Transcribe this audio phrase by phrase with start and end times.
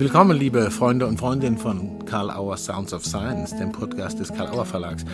[0.00, 4.48] Willkommen, liebe Freunde und Freundinnen von Karl Auer Sounds of Science, dem Podcast des Karl
[4.48, 5.04] Auer Verlags.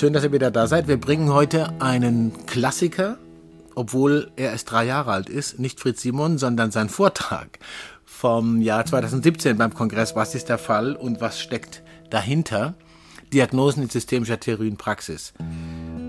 [0.00, 0.88] Schön, dass ihr wieder da seid.
[0.88, 3.18] Wir bringen heute einen Klassiker,
[3.76, 7.60] obwohl er erst drei Jahre alt ist, nicht Fritz Simon, sondern sein Vortrag
[8.04, 10.16] vom Jahr 2017 beim Kongress.
[10.16, 12.74] Was ist der Fall und was steckt dahinter?
[13.32, 15.32] Diagnosen in systemischer Theorie und Praxis.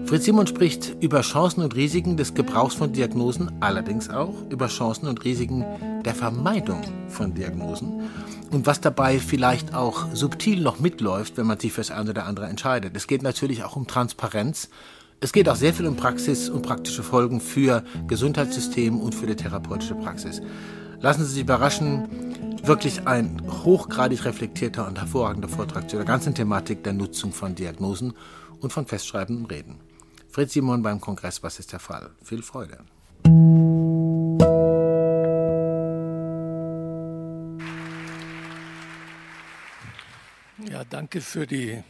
[0.06, 5.08] Fritz Simon spricht über Chancen und Risiken des Gebrauchs von Diagnosen, allerdings auch über Chancen
[5.08, 5.66] und Risiken
[6.06, 8.04] der Vermeidung von Diagnosen
[8.52, 12.46] und was dabei vielleicht auch subtil noch mitläuft, wenn man sich fürs eine oder andere
[12.46, 12.96] entscheidet.
[12.96, 14.70] Es geht natürlich auch um Transparenz.
[15.22, 19.36] Es geht auch sehr viel um Praxis und praktische Folgen für Gesundheitssystem und für die
[19.36, 20.40] therapeutische Praxis.
[21.02, 22.08] Lassen Sie sich überraschen,
[22.64, 28.14] wirklich ein hochgradig reflektierter und hervorragender Vortrag zu der ganzen Thematik der Nutzung von Diagnosen
[28.60, 29.80] und von festschreibenden Reden.
[30.36, 32.10] Fritz Simon beim Kongress, was ist der Fall?
[32.22, 32.80] Viel Freude.
[40.70, 41.82] Ja, danke für die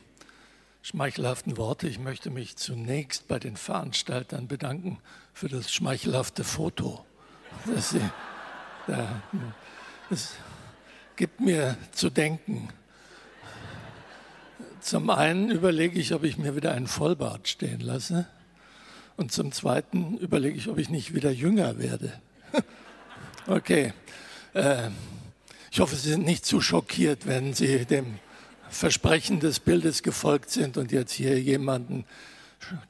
[0.84, 1.88] schmeichelhaften Worte.
[1.88, 5.00] Ich möchte mich zunächst bei den Veranstaltern bedanken
[5.34, 7.04] für das schmeichelhafte Foto.
[7.66, 7.96] Das,
[10.08, 10.34] das
[11.16, 12.70] gibt mir zu denken.
[14.82, 18.28] Zum einen überlege ich, ob ich mir wieder einen Vollbart stehen lasse.
[19.18, 22.14] Und zum Zweiten überlege ich, ob ich nicht wieder jünger werde.
[23.48, 23.94] okay.
[24.54, 24.90] Äh,
[25.72, 28.20] ich hoffe, Sie sind nicht zu schockiert, wenn Sie dem
[28.70, 32.06] Versprechen des Bildes gefolgt sind und jetzt hier jemanden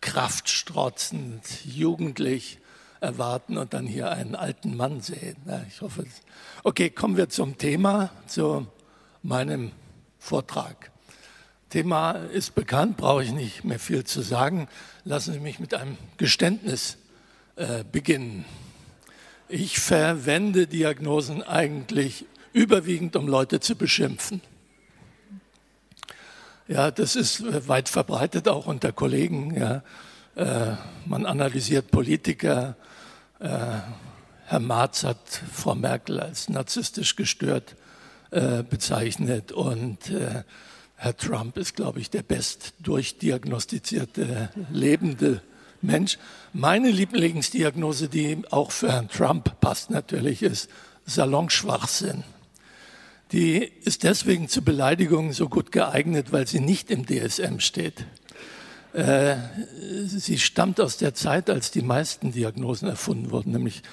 [0.01, 2.59] kraftstrotzend, jugendlich
[3.01, 5.37] erwarten und dann hier einen alten Mann sehen.
[5.67, 6.05] Ich hoffe.
[6.63, 8.67] Okay, kommen wir zum Thema, zu
[9.21, 9.71] meinem
[10.17, 10.94] Vortrag.
[11.75, 14.69] Thema ist bekannt, brauche ich nicht mehr viel zu sagen.
[15.03, 16.95] Lassen Sie mich mit einem Geständnis
[17.57, 18.45] äh, beginnen.
[19.49, 24.39] Ich verwende Diagnosen eigentlich überwiegend, um Leute zu beschimpfen.
[26.69, 29.53] Ja, das ist äh, weit verbreitet auch unter Kollegen.
[29.53, 29.83] Ja.
[30.37, 32.77] Äh, man analysiert Politiker.
[33.39, 33.49] Äh,
[34.45, 35.19] Herr Marz hat
[35.51, 37.75] Frau Merkel als narzisstisch gestört
[38.31, 40.43] äh, bezeichnet und äh,
[40.97, 45.41] Herr Trump ist, glaube ich, der best durchdiagnostizierte lebende
[45.81, 46.17] Mensch.
[46.53, 50.69] Meine Lieblingsdiagnose, die auch für Herrn Trump passt natürlich, ist
[51.05, 52.23] Salonschwachsinn.
[53.31, 58.05] Die ist deswegen zu Beleidigungen so gut geeignet, weil sie nicht im DSM steht.
[58.93, 59.35] Äh,
[60.05, 63.83] sie stammt aus der Zeit, als die meisten Diagnosen erfunden wurden, nämlich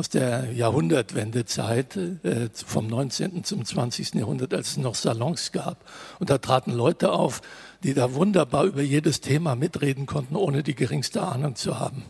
[0.00, 3.44] aus der Jahrhundertwendezeit äh, vom 19.
[3.44, 4.14] zum 20.
[4.14, 5.84] Jahrhundert, als es noch Salons gab.
[6.18, 7.42] Und da traten Leute auf,
[7.84, 12.04] die da wunderbar über jedes Thema mitreden konnten, ohne die geringste Ahnung zu haben.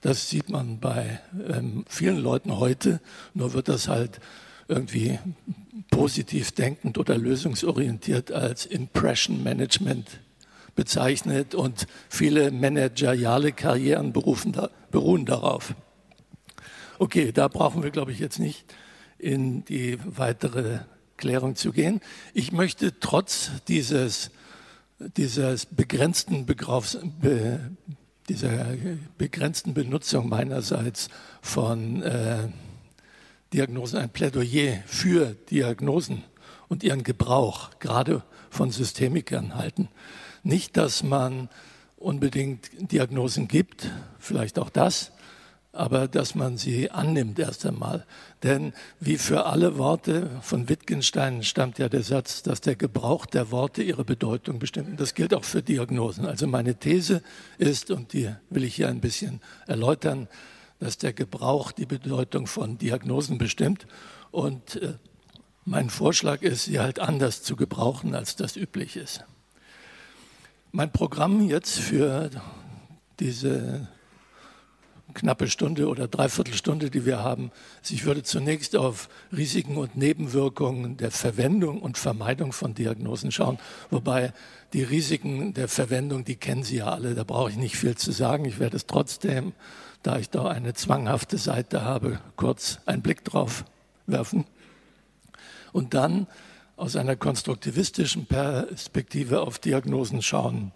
[0.00, 3.00] Das sieht man bei ähm, vielen Leuten heute,
[3.34, 4.18] nur wird das halt
[4.66, 5.20] irgendwie
[5.92, 10.08] positiv denkend oder lösungsorientiert als Impression Management
[10.74, 15.76] bezeichnet und viele manageriale Karrieren da, beruhen darauf.
[17.02, 18.64] Okay, da brauchen wir, glaube ich, jetzt nicht
[19.18, 20.78] in die weitere
[21.16, 22.00] Klärung zu gehen.
[22.32, 24.30] Ich möchte trotz dieses,
[25.16, 27.58] dieses begrenzten Begriffs, be,
[28.28, 28.76] dieser
[29.18, 31.08] begrenzten Benutzung meinerseits
[31.40, 32.46] von äh,
[33.52, 36.22] Diagnosen ein Plädoyer für Diagnosen
[36.68, 39.88] und ihren Gebrauch, gerade von Systemikern halten.
[40.44, 41.48] Nicht, dass man
[41.96, 45.10] unbedingt Diagnosen gibt, vielleicht auch das,
[45.72, 48.04] aber dass man sie annimmt erst einmal.
[48.42, 53.50] Denn wie für alle Worte von Wittgenstein stammt ja der Satz, dass der Gebrauch der
[53.50, 54.90] Worte ihre Bedeutung bestimmt.
[54.90, 56.26] Und das gilt auch für Diagnosen.
[56.26, 57.22] Also meine These
[57.56, 60.28] ist, und die will ich hier ein bisschen erläutern,
[60.78, 63.86] dass der Gebrauch die Bedeutung von Diagnosen bestimmt.
[64.30, 64.94] Und äh,
[65.64, 69.24] mein Vorschlag ist, sie halt anders zu gebrauchen, als das üblich ist.
[70.70, 72.30] Mein Programm jetzt für
[73.20, 73.88] diese
[75.14, 77.50] knappe Stunde oder Dreiviertelstunde, die wir haben,
[77.82, 83.58] ist, ich würde zunächst auf Risiken und Nebenwirkungen der Verwendung und Vermeidung von Diagnosen schauen,
[83.90, 84.32] wobei
[84.72, 88.12] die Risiken der Verwendung, die kennen Sie ja alle, da brauche ich nicht viel zu
[88.12, 88.44] sagen.
[88.44, 89.52] Ich werde es trotzdem
[90.02, 93.64] da ich da eine zwanghafte Seite habe, kurz einen Blick drauf
[94.06, 94.44] werfen.
[95.72, 96.26] Und dann
[96.76, 100.72] aus einer konstruktivistischen Perspektive auf Diagnosen schauen.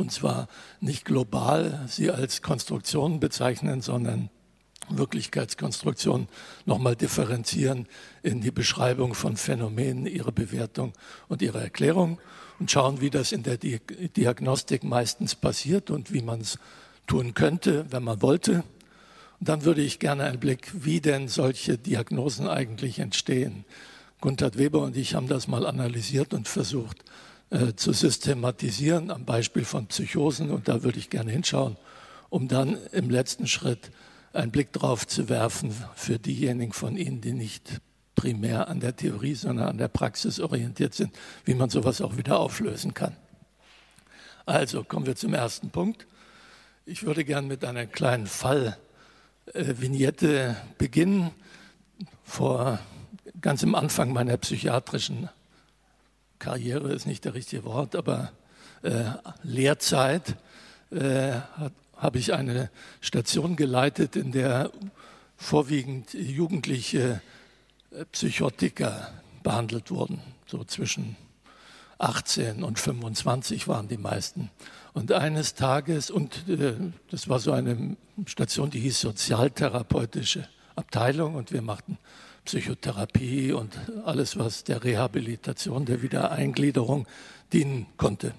[0.00, 0.48] Und zwar
[0.80, 4.30] nicht global sie als Konstruktion bezeichnen, sondern
[4.88, 6.26] Wirklichkeitskonstruktion
[6.64, 7.86] nochmal differenzieren
[8.22, 10.94] in die Beschreibung von Phänomenen, ihre Bewertung
[11.28, 12.18] und ihre Erklärung
[12.58, 16.58] und schauen, wie das in der Diagnostik meistens passiert und wie man es
[17.06, 18.64] tun könnte, wenn man wollte.
[19.38, 23.66] Und dann würde ich gerne einen Blick, wie denn solche Diagnosen eigentlich entstehen.
[24.22, 27.04] Gunther Weber und ich haben das mal analysiert und versucht
[27.50, 30.50] äh, zu systematisieren am Beispiel von Psychosen.
[30.50, 31.76] Und da würde ich gerne hinschauen,
[32.28, 33.90] um dann im letzten Schritt
[34.32, 37.82] einen Blick drauf zu werfen für diejenigen von Ihnen, die nicht
[38.14, 41.14] primär an der Theorie, sondern an der Praxis orientiert sind,
[41.44, 43.16] wie man sowas auch wieder auflösen kann.
[44.46, 46.06] Also kommen wir zum ersten Punkt.
[46.86, 51.32] Ich würde gern mit einer kleinen Fallvignette beginnen.
[52.24, 52.78] Vor
[53.40, 55.28] ganz am Anfang meiner psychiatrischen
[56.40, 58.32] Karriere ist nicht der richtige Wort, aber
[58.82, 59.04] äh,
[59.44, 60.36] Lehrzeit
[60.90, 61.34] äh,
[61.96, 62.70] habe ich eine
[63.00, 64.72] Station geleitet, in der
[65.36, 67.20] vorwiegend Jugendliche
[67.92, 71.16] äh, Psychotiker behandelt wurden, so zwischen
[71.98, 74.50] 18 und 25 waren die meisten.
[74.94, 76.74] Und eines Tages, und äh,
[77.10, 77.96] das war so eine
[78.26, 81.98] Station, die hieß Sozialtherapeutische Abteilung, und wir machten
[82.50, 87.06] Psychotherapie und alles, was der Rehabilitation, der Wiedereingliederung
[87.52, 88.34] dienen konnte.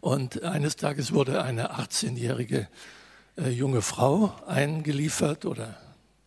[0.00, 2.68] Und eines Tages wurde eine 18-jährige
[3.36, 5.76] äh, junge Frau eingeliefert oder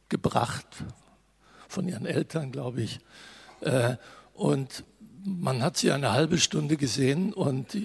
[0.09, 0.67] gebracht
[1.69, 2.99] von ihren Eltern, glaube ich.
[3.61, 3.95] Äh,
[4.33, 4.83] und
[5.23, 7.77] man hat sie eine halbe Stunde gesehen und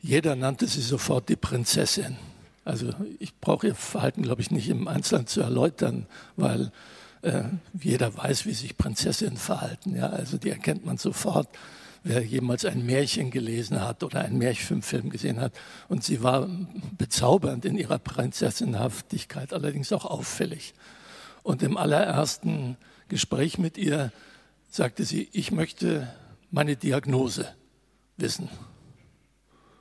[0.00, 2.16] jeder nannte sie sofort die Prinzessin.
[2.64, 6.72] Also ich brauche ihr Verhalten, glaube ich, nicht im Einzelnen zu erläutern, weil
[7.22, 7.44] äh,
[7.80, 9.96] jeder weiß, wie sich Prinzessinnen verhalten.
[9.96, 10.08] Ja?
[10.08, 11.48] Also die erkennt man sofort,
[12.02, 15.52] wer jemals ein Märchen gelesen hat oder einen Märchenfilm gesehen hat.
[15.88, 16.48] Und sie war
[16.96, 20.74] bezaubernd in ihrer Prinzessinhaftigkeit, allerdings auch auffällig.
[21.42, 22.76] Und im allerersten
[23.08, 24.12] Gespräch mit ihr
[24.70, 26.08] sagte sie, ich möchte
[26.50, 27.48] meine Diagnose
[28.16, 28.48] wissen.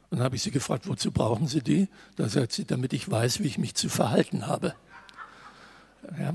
[0.10, 1.88] Und dann habe ich sie gefragt, wozu brauchen Sie die?
[2.16, 4.74] Da sagt sie, damit ich weiß, wie ich mich zu verhalten habe.
[6.18, 6.34] Ja.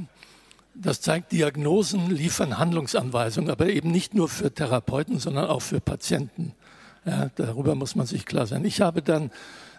[0.75, 6.53] Das zeigt, Diagnosen liefern Handlungsanweisungen, aber eben nicht nur für Therapeuten, sondern auch für Patienten.
[7.07, 8.65] Ja, darüber muss man sich klar sein.
[8.65, 9.31] Ich habe dann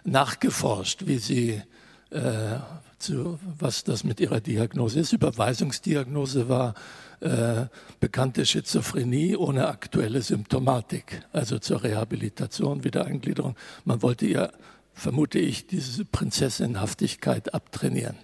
[0.04, 1.62] nachgeforscht, wie sie,
[2.10, 2.58] äh,
[2.98, 5.12] zu, was das mit ihrer Diagnose ist.
[5.12, 6.74] Überweisungsdiagnose war
[7.20, 7.66] äh,
[8.00, 13.56] bekannte Schizophrenie ohne aktuelle Symptomatik, also zur Rehabilitation, Wiedereingliederung.
[13.84, 14.52] Man wollte ihr,
[14.94, 18.16] vermute ich, diese Prinzessinhaftigkeit abtrainieren.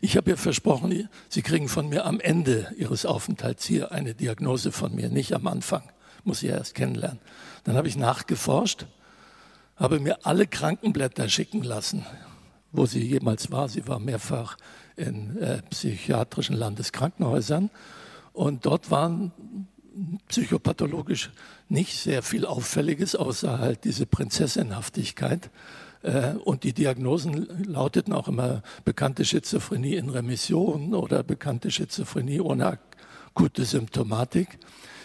[0.00, 4.72] Ich habe ihr versprochen, Sie kriegen von mir am Ende Ihres Aufenthalts hier eine Diagnose
[4.72, 5.82] von mir, nicht am Anfang.
[6.24, 7.20] Muss ich ja erst kennenlernen.
[7.64, 8.86] Dann habe ich nachgeforscht,
[9.76, 12.06] habe mir alle Krankenblätter schicken lassen,
[12.70, 13.68] wo sie jemals war.
[13.68, 14.56] Sie war mehrfach
[14.96, 17.70] in äh, psychiatrischen Landeskrankenhäusern.
[18.32, 19.32] Und dort waren
[20.28, 21.30] psychopathologisch
[21.68, 25.50] nicht sehr viel Auffälliges, außer halt diese Prinzessinhaftigkeit.
[26.02, 32.78] Äh, und die Diagnosen lauteten auch immer bekannte Schizophrenie in Remission oder bekannte Schizophrenie ohne
[33.34, 34.58] akute Symptomatik.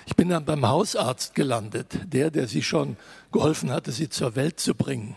[0.06, 2.96] Ich bin dann beim Hausarzt gelandet, der, der sie schon
[3.32, 5.16] geholfen hatte, sie zur Welt zu bringen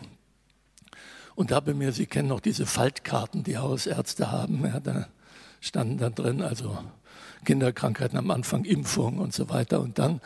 [1.40, 5.06] und habe mir, Sie kennen noch diese Faltkarten, die Hausärzte haben, ja, da
[5.60, 6.76] standen dann drin, also
[7.46, 9.80] Kinderkrankheiten am Anfang, Impfung und so weiter.
[9.80, 10.20] Und dann,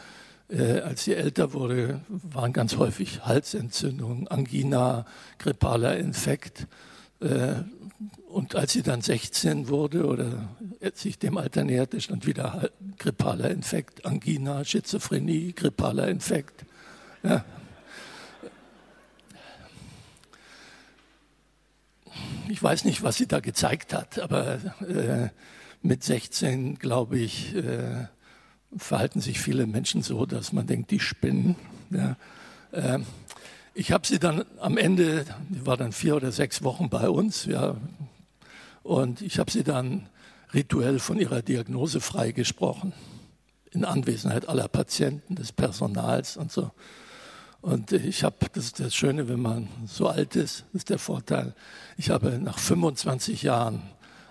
[0.48, 5.06] äh, als sie älter wurde, waren ganz häufig Halsentzündungen, Angina,
[5.38, 6.66] grippaler Infekt.
[7.20, 7.54] Äh,
[8.28, 10.48] und als sie dann 16 wurde oder
[10.94, 16.64] sich dem Alter näherte, stand wieder grippaler Infekt, Angina, Schizophrenie, grippaler Infekt.
[17.22, 17.44] Ja,
[22.48, 24.58] ich weiß nicht, was sie da gezeigt hat, aber
[24.88, 25.28] äh,
[25.82, 28.06] mit 16, glaube ich, äh,
[28.76, 31.56] verhalten sich viele Menschen so, dass man denkt, die spinnen.
[31.90, 32.16] Ja.
[32.72, 33.00] Äh,
[33.74, 37.44] ich habe sie dann am Ende, die war dann vier oder sechs Wochen bei uns,
[37.44, 37.76] ja,
[38.84, 40.08] und ich habe sie dann
[40.52, 42.92] rituell von ihrer Diagnose freigesprochen,
[43.72, 46.70] in Anwesenheit aller Patienten, des Personals und so.
[47.62, 51.54] Und ich habe, das ist das Schöne, wenn man so alt ist, ist der Vorteil.
[51.96, 53.82] Ich habe nach 25 Jahren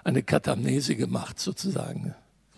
[0.04, 2.14] eine Katamnese gemacht, sozusagen.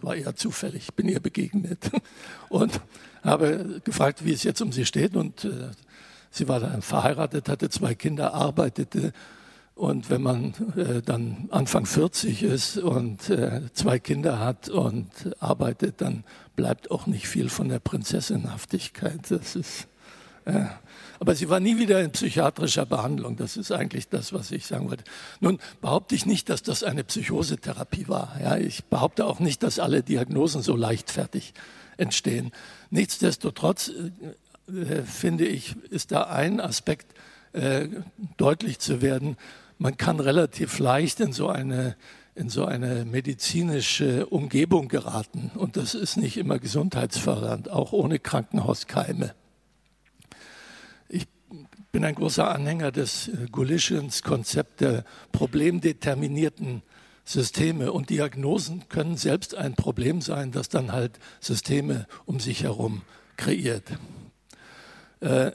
[0.06, 1.92] War eher zufällig, bin ihr begegnet
[2.50, 2.80] und
[3.24, 5.16] habe gefragt, wie es jetzt um sie steht.
[5.16, 5.72] Und äh,
[6.30, 9.14] sie war dann verheiratet, hatte zwei Kinder, arbeitete.
[9.74, 15.08] Und wenn man äh, dann Anfang 40 ist und äh, zwei Kinder hat und
[15.40, 16.24] arbeitet, dann
[16.56, 19.32] bleibt auch nicht viel von der Prinzessinhaftigkeit.
[19.32, 19.88] Das ist
[21.20, 23.38] aber sie war nie wieder in psychiatrischer Behandlung.
[23.38, 25.04] Das ist eigentlich das, was ich sagen wollte.
[25.40, 28.36] Nun behaupte ich nicht, dass das eine Psychosetherapie war.
[28.42, 31.54] Ja, ich behaupte auch nicht, dass alle Diagnosen so leichtfertig
[31.98, 32.52] entstehen.
[32.90, 33.92] Nichtsdestotrotz
[34.68, 37.14] äh, äh, finde ich, ist da ein Aspekt
[37.54, 37.88] äh,
[38.38, 39.38] deutlich zu werden.
[39.78, 41.96] Man kann relativ leicht in so eine
[42.36, 45.52] in so eine medizinische Umgebung geraten.
[45.56, 49.34] Und das ist nicht immer gesundheitsfördernd, auch ohne Krankenhauskeime.
[51.96, 56.82] Ich bin ein großer Anhänger des äh, Gulischens Konzept der problemdeterminierten
[57.24, 57.94] Systeme.
[57.94, 63.04] Und Diagnosen können selbst ein Problem sein, das dann halt Systeme um sich herum
[63.38, 63.98] kreiert.
[65.22, 65.54] Äh,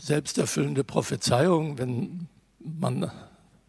[0.00, 2.28] selbsterfüllende Prophezeiung, wenn
[2.60, 3.10] man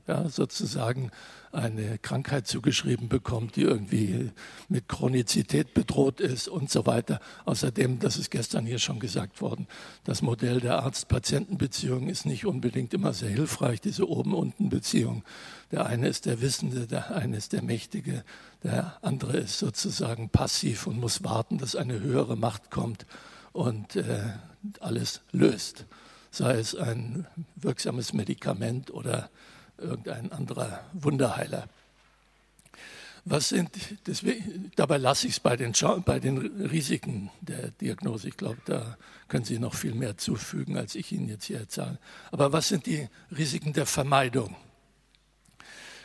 [0.08, 1.12] ja, sozusagen
[1.52, 4.32] eine Krankheit zugeschrieben bekommt, die irgendwie
[4.68, 7.20] mit Chronizität bedroht ist und so weiter.
[7.46, 9.68] Außerdem, das ist gestern hier schon gesagt worden,
[10.04, 15.24] das Modell der Arzt-Patienten-Beziehung ist nicht unbedingt immer sehr hilfreich, diese Oben-Unten-Beziehung.
[15.72, 18.24] Der eine ist der Wissende, der eine ist der Mächtige,
[18.64, 23.06] der andere ist sozusagen passiv und muss warten, dass eine höhere Macht kommt
[23.54, 24.34] und äh,
[24.82, 25.86] alles löst.
[26.32, 29.30] Sei es ein wirksames Medikament oder
[29.78, 31.68] irgendein anderer Wunderheiler.
[33.28, 33.72] Was sind,
[34.06, 35.74] deswegen, dabei lasse ich es bei den,
[36.06, 38.28] bei den Risiken der Diagnose.
[38.28, 41.98] Ich glaube, da können Sie noch viel mehr zufügen, als ich Ihnen jetzt hier erzähle.
[42.32, 44.56] Aber was sind die Risiken der Vermeidung?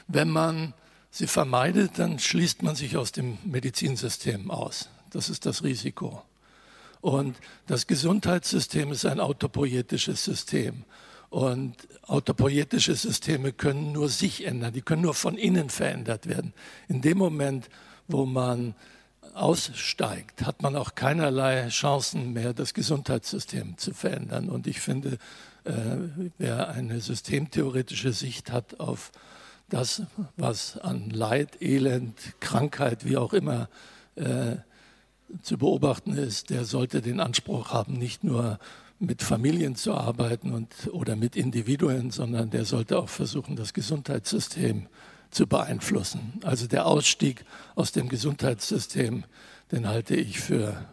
[0.09, 0.73] Wenn man
[1.11, 4.89] sie vermeidet, dann schließt man sich aus dem Medizinsystem aus.
[5.11, 6.23] Das ist das Risiko.
[7.03, 7.37] Und
[7.67, 10.85] das Gesundheitssystem ist ein autopoietisches System.
[11.31, 11.77] Und
[12.09, 16.53] autopoietische Systeme können nur sich ändern, die können nur von innen verändert werden.
[16.89, 17.71] In dem Moment,
[18.09, 18.75] wo man
[19.35, 24.49] aussteigt, hat man auch keinerlei Chancen mehr, das Gesundheitssystem zu verändern.
[24.49, 25.19] Und ich finde,
[25.65, 25.73] äh,
[26.39, 29.13] wer eine systemtheoretische Sicht hat auf
[29.69, 30.03] das,
[30.37, 33.69] was an Leid, Elend, Krankheit, wie auch immer
[34.17, 34.57] äh,
[35.43, 38.59] zu beobachten ist, der sollte den Anspruch haben, nicht nur
[39.01, 44.87] mit Familien zu arbeiten und, oder mit Individuen, sondern der sollte auch versuchen, das Gesundheitssystem
[45.31, 46.35] zu beeinflussen.
[46.45, 49.25] Also der Ausstieg aus dem Gesundheitssystem,
[49.73, 50.87] den halte ich für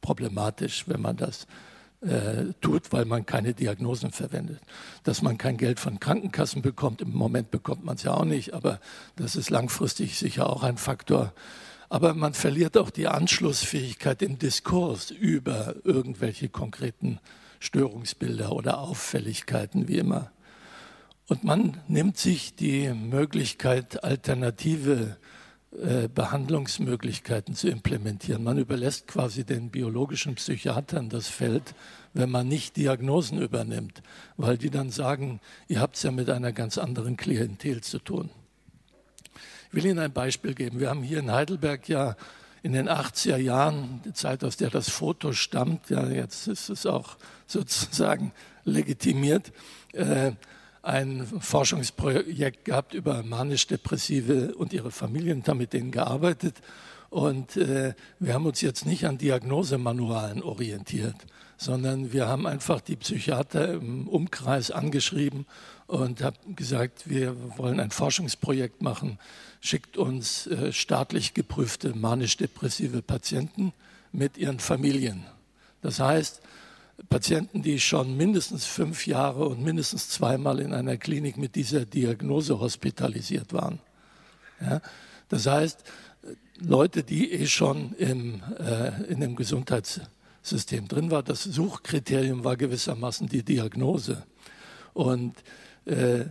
[0.00, 1.46] problematisch, wenn man das
[2.02, 4.60] äh, tut, weil man keine Diagnosen verwendet.
[5.02, 8.54] Dass man kein Geld von Krankenkassen bekommt, im Moment bekommt man es ja auch nicht,
[8.54, 8.80] aber
[9.16, 11.34] das ist langfristig sicher auch ein Faktor.
[11.90, 17.18] Aber man verliert auch die Anschlussfähigkeit im Diskurs über irgendwelche konkreten
[17.58, 20.30] Störungsbilder oder Auffälligkeiten, wie immer.
[21.26, 25.16] Und man nimmt sich die Möglichkeit, alternative
[25.72, 28.44] äh, Behandlungsmöglichkeiten zu implementieren.
[28.44, 31.74] Man überlässt quasi den biologischen Psychiatern das Feld,
[32.14, 34.00] wenn man nicht Diagnosen übernimmt,
[34.36, 38.30] weil die dann sagen, ihr habt es ja mit einer ganz anderen Klientel zu tun.
[39.70, 40.80] Ich will Ihnen ein Beispiel geben.
[40.80, 42.16] Wir haben hier in Heidelberg ja
[42.64, 46.86] in den 80er Jahren, die Zeit, aus der das Foto stammt, ja, jetzt ist es
[46.86, 48.32] auch sozusagen
[48.64, 49.52] legitimiert,
[49.92, 50.32] äh,
[50.82, 56.56] ein Forschungsprojekt gehabt über manisch-depressive und ihre Familien, haben mit denen gearbeitet.
[57.08, 61.14] Und äh, wir haben uns jetzt nicht an Diagnosemanualen orientiert,
[61.56, 65.46] sondern wir haben einfach die Psychiater im Umkreis angeschrieben
[65.86, 69.18] und haben gesagt, wir wollen ein Forschungsprojekt machen,
[69.60, 73.72] schickt uns äh, staatlich geprüfte manisch-depressive Patienten
[74.12, 75.24] mit ihren Familien.
[75.82, 76.40] Das heißt,
[77.08, 82.60] Patienten, die schon mindestens fünf Jahre und mindestens zweimal in einer Klinik mit dieser Diagnose
[82.60, 83.78] hospitalisiert waren.
[84.60, 84.82] Ja,
[85.28, 85.84] das heißt,
[86.58, 91.24] Leute, die eh schon im, äh, in dem Gesundheitssystem drin waren.
[91.24, 94.22] Das Suchkriterium war gewissermaßen die Diagnose.
[94.92, 95.36] Und
[95.86, 96.26] äh,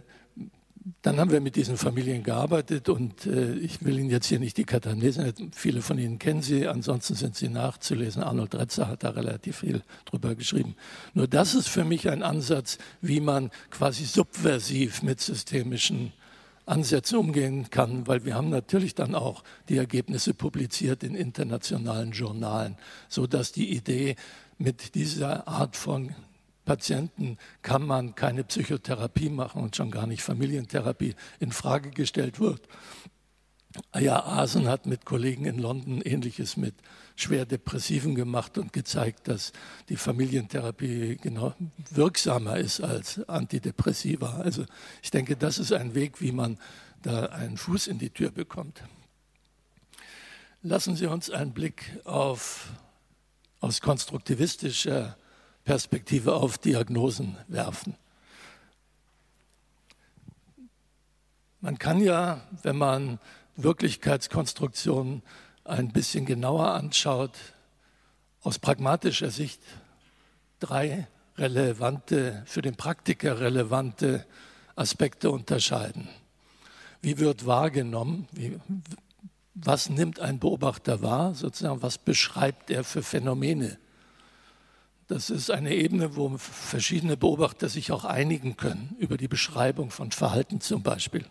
[1.02, 4.58] dann haben wir mit diesen Familien gearbeitet und äh, ich will Ihnen jetzt hier nicht
[4.58, 8.24] die Katamnesen, viele von Ihnen kennen sie, ansonsten sind sie nachzulesen.
[8.24, 10.76] Arnold Retzer hat da relativ viel drüber geschrieben.
[11.14, 16.14] Nur das ist für mich ein Ansatz, wie man quasi subversiv mit systemischen
[16.66, 22.78] Ansätzen umgehen kann, weil wir haben natürlich dann auch die Ergebnisse publiziert in internationalen Journalen,
[23.08, 24.16] sodass die Idee
[24.60, 26.14] mit dieser Art von
[26.70, 32.62] Patienten kann man keine Psychotherapie machen und schon gar nicht Familientherapie in Frage gestellt wird.
[33.96, 36.76] Ja, Asen hat mit Kollegen in London Ähnliches mit
[37.16, 39.52] schwer Depressiven gemacht und gezeigt, dass
[39.90, 41.56] die Familientherapie genau
[41.90, 44.38] wirksamer ist als Antidepressiva.
[44.38, 44.64] Also
[45.02, 46.60] ich denke, das ist ein Weg, wie man
[47.02, 48.84] da einen Fuß in die Tür bekommt.
[50.62, 52.70] Lassen Sie uns einen Blick auf,
[53.60, 55.18] aus konstruktivistischer
[55.70, 57.96] Perspektive auf Diagnosen werfen.
[61.62, 63.20] Man kann ja, wenn man
[63.56, 65.22] Wirklichkeitskonstruktionen
[65.66, 67.38] ein bisschen genauer anschaut,
[68.42, 69.62] aus pragmatischer Sicht
[70.60, 71.08] drei
[71.38, 74.26] relevante, für den Praktiker relevante
[74.76, 76.10] Aspekte unterscheiden.
[77.04, 78.60] wie wird wahrgenommen, wie,
[79.54, 83.78] was nimmt ein Beobachter wahr, sozusagen, was beschreibt er für Phänomene.
[85.10, 90.12] Das ist eine Ebene, wo verschiedene Beobachter sich auch einigen können über die Beschreibung von
[90.12, 91.26] Verhalten zum Beispiel.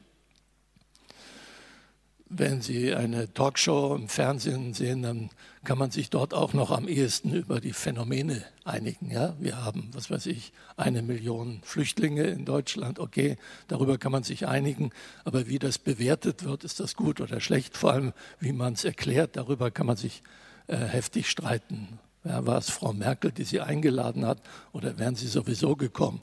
[2.28, 5.30] Wenn Sie eine Talkshow im Fernsehen sehen, dann
[5.62, 9.12] kann man sich dort auch noch am ehesten über die Phänomene einigen.
[9.12, 9.36] Ja?
[9.38, 12.98] Wir haben, was weiß ich, eine Million Flüchtlinge in Deutschland.
[12.98, 13.36] Okay,
[13.68, 14.90] darüber kann man sich einigen.
[15.24, 17.76] Aber wie das bewertet wird, ist das gut oder schlecht?
[17.76, 20.24] Vor allem, wie man es erklärt, darüber kann man sich
[20.66, 22.00] äh, heftig streiten.
[22.24, 24.38] Ja, war es Frau Merkel, die Sie eingeladen hat,
[24.72, 26.22] oder wären Sie sowieso gekommen?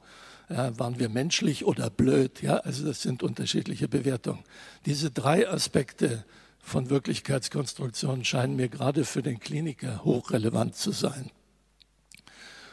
[0.49, 2.41] Ja, waren wir menschlich oder blöd?
[2.41, 4.43] Ja, also das sind unterschiedliche Bewertungen.
[4.85, 6.23] Diese drei Aspekte
[6.59, 11.31] von Wirklichkeitskonstruktion scheinen mir gerade für den Kliniker hochrelevant zu sein.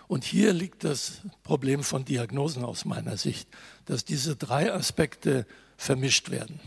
[0.08, 3.48] Und hier liegt das Problem von Diagnosen aus meiner Sicht,
[3.86, 5.46] dass diese drei Aspekte
[5.78, 6.60] vermischt werden.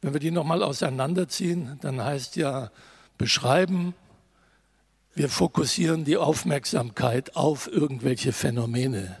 [0.00, 2.70] Wenn wir die nochmal auseinanderziehen, dann heißt ja
[3.18, 3.94] beschreiben,
[5.14, 9.16] wir fokussieren die Aufmerksamkeit auf irgendwelche Phänomene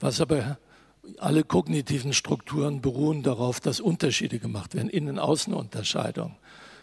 [0.00, 0.58] was aber
[1.18, 6.36] alle kognitiven Strukturen beruhen darauf, dass Unterschiede gemacht werden, Innen-Außen-Unterscheidung.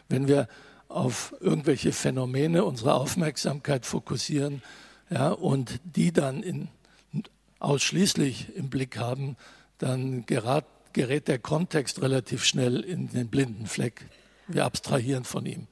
[0.08, 0.48] Wenn wir
[0.88, 4.62] auf irgendwelche Phänomene unsere Aufmerksamkeit fokussieren
[5.10, 6.70] ja, und die dann in,
[7.60, 9.36] ausschließlich im Blick haben,
[9.78, 14.06] dann gerät, gerät der Kontext relativ schnell in den blinden Fleck.
[14.48, 15.68] Wir abstrahieren von ihm.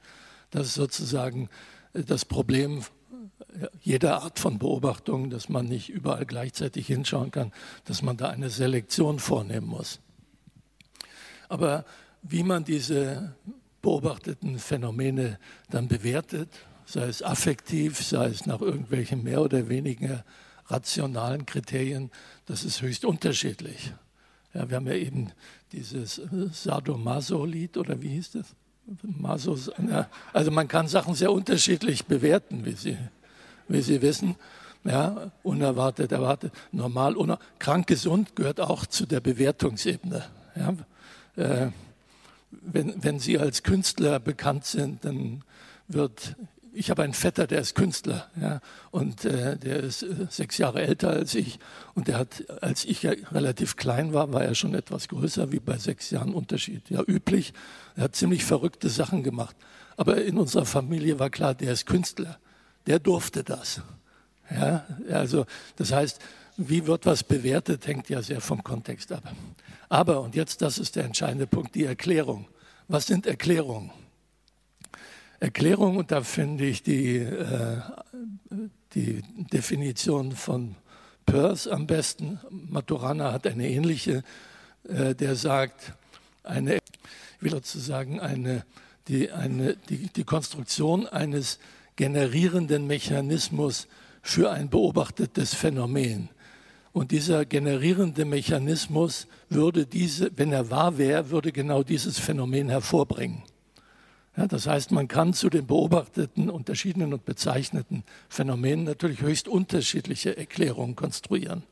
[0.50, 1.48] Das ist sozusagen
[1.92, 2.82] das Problem
[3.80, 7.52] jeder Art von Beobachtung, dass man nicht überall gleichzeitig hinschauen kann,
[7.84, 10.00] dass man da eine Selektion vornehmen muss.
[11.48, 11.84] Aber
[12.22, 13.34] wie man diese
[13.82, 16.48] beobachteten Phänomene dann bewertet,
[16.86, 20.24] sei es affektiv, sei es nach irgendwelchen mehr oder weniger
[20.66, 22.10] rationalen Kriterien,
[22.46, 23.92] das ist höchst unterschiedlich.
[24.54, 25.32] Ja, wir haben ja eben
[25.72, 26.20] dieses
[26.52, 28.54] Sadomaso-Lied, oder wie hieß das?
[29.02, 29.70] Masos,
[30.32, 32.98] also man kann Sachen sehr unterschiedlich bewerten, wie Sie
[33.68, 34.36] wie Sie wissen.
[34.84, 40.24] Ja, unerwartet, erwartet, normal, uner krank, gesund gehört auch zu der Bewertungsebene.
[40.56, 40.74] Ja,
[41.36, 41.70] äh,
[42.50, 45.44] wenn, wenn Sie als Künstler bekannt sind, dann
[45.86, 46.34] wird
[46.72, 50.82] ich habe einen Vetter, der ist Künstler, ja, und äh, der ist äh, sechs Jahre
[50.82, 51.58] älter als ich.
[51.94, 55.60] Und der hat, als ich ja relativ klein war, war er schon etwas größer, wie
[55.60, 56.88] bei sechs Jahren Unterschied.
[56.90, 57.52] Ja, üblich.
[57.96, 59.56] Er hat ziemlich verrückte Sachen gemacht.
[59.96, 62.38] Aber in unserer Familie war klar, der ist Künstler
[62.86, 63.80] der durfte das.
[64.50, 66.20] Ja, also das heißt,
[66.56, 69.22] wie wird was bewertet, hängt ja sehr vom Kontext ab.
[69.88, 72.46] Aber, und jetzt das ist der entscheidende Punkt, die Erklärung.
[72.88, 73.90] Was sind Erklärungen?
[75.42, 77.80] Erklärung, und da finde ich die, äh,
[78.94, 80.76] die Definition von
[81.26, 82.38] Peirce am besten.
[82.48, 84.22] Maturana hat eine ähnliche,
[84.88, 85.94] äh, der sagt,
[86.44, 86.80] eine, ich
[87.40, 88.64] will sozusagen eine,
[89.08, 91.58] die, eine, die, die Konstruktion eines
[91.96, 93.88] generierenden Mechanismus
[94.22, 96.28] für ein beobachtetes Phänomen.
[96.92, 103.42] Und dieser generierende Mechanismus würde diese, wenn er wahr wäre, würde genau dieses Phänomen hervorbringen.
[104.36, 110.36] Ja, das heißt, man kann zu den beobachteten, unterschiedenen und bezeichneten Phänomenen natürlich höchst unterschiedliche
[110.36, 111.64] Erklärungen konstruieren.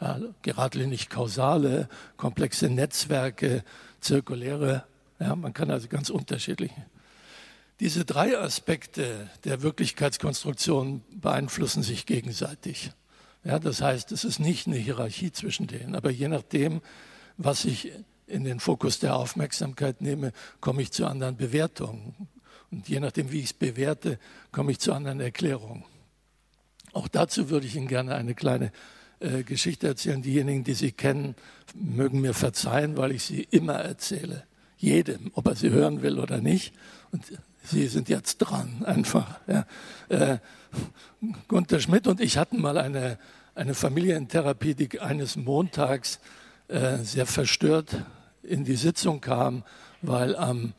[0.00, 3.64] Ja, geradlinig kausale, komplexe Netzwerke,
[4.00, 4.84] zirkuläre.
[5.18, 6.86] Ja, man kann also ganz unterschiedliche
[7.80, 12.90] diese drei Aspekte der Wirklichkeitskonstruktion beeinflussen sich gegenseitig.
[13.44, 16.80] Ja, das heißt, es ist nicht eine Hierarchie zwischen denen, aber je nachdem,
[17.36, 17.92] was ich
[18.26, 22.28] in den Fokus der Aufmerksamkeit nehme, komme ich zu anderen Bewertungen.
[22.70, 24.18] Und je nachdem, wie ich es bewerte,
[24.52, 25.84] komme ich zu anderen Erklärungen.
[26.92, 28.72] Auch dazu würde ich Ihnen gerne eine kleine
[29.20, 30.22] äh, Geschichte erzählen.
[30.22, 31.34] Diejenigen, die Sie kennen,
[31.74, 34.44] mögen mir verzeihen, weil ich sie immer erzähle.
[34.78, 36.74] Jedem, ob er sie hören will oder nicht.
[37.12, 37.24] Und
[37.62, 39.40] Sie sind jetzt dran, einfach.
[39.46, 39.66] Ja.
[40.08, 40.38] Äh,
[41.48, 43.18] Gunther Schmidt und ich hatten mal eine,
[43.54, 46.18] eine Familientherapie, die eines Montags
[46.68, 48.04] äh, sehr verstört
[48.48, 49.62] in die Sitzung kam,
[50.02, 50.72] weil am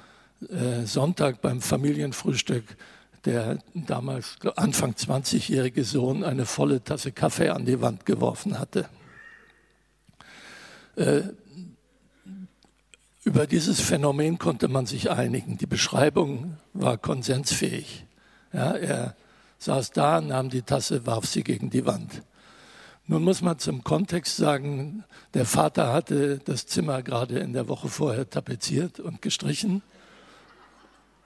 [0.49, 2.63] äh, Sonntag beim Familienfrühstück
[3.25, 8.87] der damals Anfang 20-jährige Sohn eine volle Tasse Kaffee an die Wand geworfen hatte.
[10.95, 11.23] Äh,
[13.23, 15.57] über dieses Phänomen konnte man sich einigen.
[15.57, 18.05] Die Beschreibung war konsensfähig.
[18.53, 19.15] Ja, er
[19.59, 22.23] saß da, nahm die Tasse, warf sie gegen die Wand.
[23.09, 27.87] Nun muss man zum Kontext sagen, der Vater hatte das Zimmer gerade in der Woche
[27.87, 29.81] vorher tapeziert und gestrichen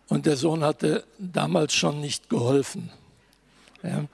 [0.08, 2.92] und der Sohn hatte damals schon nicht geholfen.
[3.82, 4.06] Ja,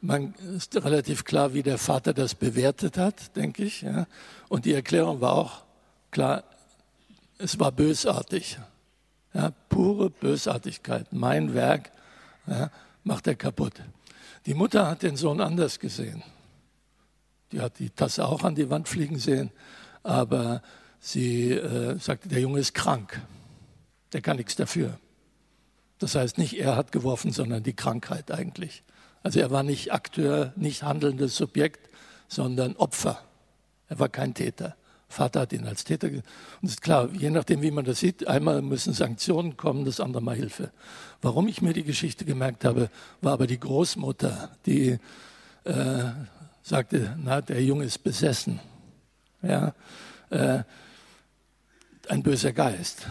[0.00, 3.82] man ist relativ klar, wie der Vater das bewertet hat, denke ich.
[3.82, 4.06] Ja.
[4.48, 5.64] Und die Erklärung war auch
[6.10, 6.44] klar,
[7.36, 8.58] es war bösartig.
[9.34, 11.12] Ja, pure Bösartigkeit.
[11.12, 11.90] Mein Werk
[13.04, 13.74] macht er kaputt.
[14.46, 16.22] Die Mutter hat den Sohn anders gesehen.
[17.52, 19.50] Die hat die Tasse auch an die Wand fliegen sehen,
[20.02, 20.62] aber
[21.00, 23.20] sie äh, sagte, der Junge ist krank.
[24.12, 24.98] Der kann nichts dafür.
[25.98, 28.82] Das heißt, nicht er hat geworfen, sondern die Krankheit eigentlich.
[29.22, 31.90] Also er war nicht Akteur, nicht handelndes Subjekt,
[32.28, 33.22] sondern Opfer.
[33.88, 34.76] Er war kein Täter.
[35.08, 36.06] Vater hat ihn als Täter.
[36.06, 36.22] Und
[36.62, 40.22] es ist klar, je nachdem, wie man das sieht, einmal müssen Sanktionen kommen, das andere
[40.22, 40.70] mal Hilfe.
[41.20, 44.98] Warum ich mir die Geschichte gemerkt habe, war aber die Großmutter, die
[45.64, 46.04] äh,
[46.70, 48.60] sagte, na, der Junge ist besessen.
[49.42, 49.74] Ja,
[50.30, 50.62] äh,
[52.08, 53.08] ein böser Geist.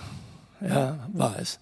[0.61, 1.59] Ja, war es.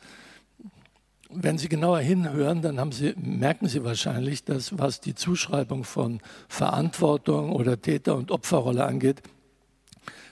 [1.30, 7.52] Wenn Sie genauer hinhören, dann Sie, merken Sie wahrscheinlich, dass was die Zuschreibung von Verantwortung
[7.52, 9.24] oder Täter- und Opferrolle angeht,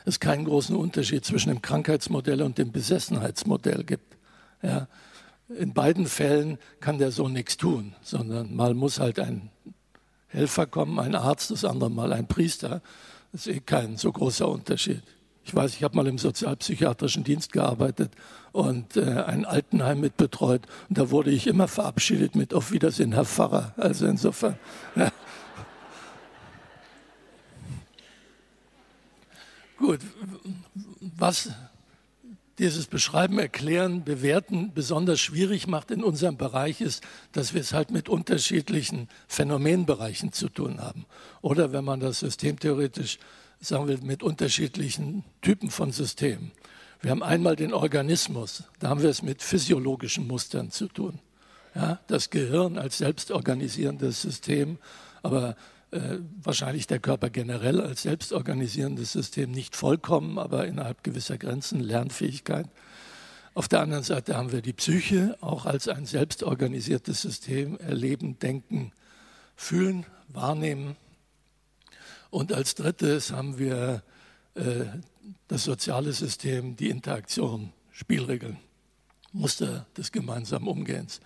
[0.05, 4.17] es keinen großen Unterschied zwischen dem Krankheitsmodell und dem Besessenheitsmodell gibt.
[4.61, 4.87] Ja,
[5.49, 9.49] in beiden Fällen kann der Sohn nichts tun, sondern mal muss halt ein
[10.35, 12.81] Helfer kommen, ein Arzt, das andere Mal ein Priester.
[13.31, 15.01] Das ist eh kein so großer Unterschied.
[15.45, 18.11] Ich weiß, ich habe mal im sozialpsychiatrischen Dienst gearbeitet
[18.51, 20.63] und äh, ein Altenheim mit betreut.
[20.89, 23.73] Und da wurde ich immer verabschiedet mit Auf Wiedersehen, Herr Pfarrer.
[23.77, 24.57] Also insofern.
[24.95, 25.11] Ja.
[29.77, 29.99] Gut,
[31.17, 31.49] was
[32.59, 37.91] dieses Beschreiben, Erklären, Bewerten besonders schwierig macht in unserem Bereich ist, dass wir es halt
[37.91, 41.05] mit unterschiedlichen Phänomenbereichen zu tun haben.
[41.41, 43.19] Oder wenn man das systemtheoretisch
[43.59, 46.51] sagen wir, mit unterschiedlichen Typen von Systemen.
[47.01, 51.19] Wir haben einmal den Organismus, da haben wir es mit physiologischen Mustern zu tun.
[51.73, 54.77] Ja, das Gehirn als selbstorganisierendes System,
[55.23, 55.55] aber
[55.95, 62.67] äh, wahrscheinlich der Körper generell als selbstorganisierendes System nicht vollkommen, aber innerhalb gewisser Grenzen, Lernfähigkeit.
[63.53, 68.91] Auf der anderen Seite haben wir die Psyche auch als ein selbstorganisiertes System, erleben, denken,
[69.55, 70.97] fühlen, wahrnehmen.
[72.29, 74.03] Und als drittes haben wir
[74.55, 74.85] äh,
[75.47, 78.57] das soziale System, die Interaktion, Spielregeln,
[79.31, 81.21] Muster des gemeinsamen Umgehens.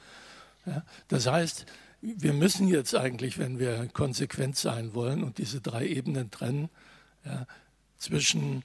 [0.68, 1.66] Ja, das heißt,
[2.02, 6.70] wir müssen jetzt eigentlich, wenn wir konsequent sein wollen und diese drei Ebenen trennen,
[7.26, 7.46] ja,
[7.98, 8.64] zwischen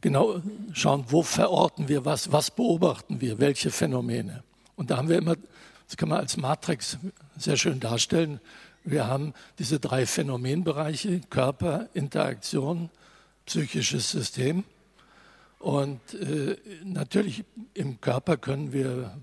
[0.00, 4.42] genau schauen, wo verorten wir was, was beobachten wir, welche Phänomene.
[4.76, 5.36] Und da haben wir immer,
[5.86, 6.98] das kann man als Matrix
[7.36, 8.40] sehr schön darstellen,
[8.84, 12.90] wir haben diese drei Phänomenbereiche, Körper, Interaktion,
[13.44, 14.64] psychisches System.
[15.58, 19.18] Und äh, natürlich im Körper können wir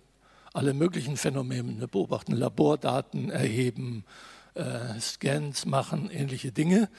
[0.55, 4.05] alle möglichen Phänomene beobachten, Labordaten erheben,
[4.53, 6.89] äh, Scans machen, ähnliche Dinge.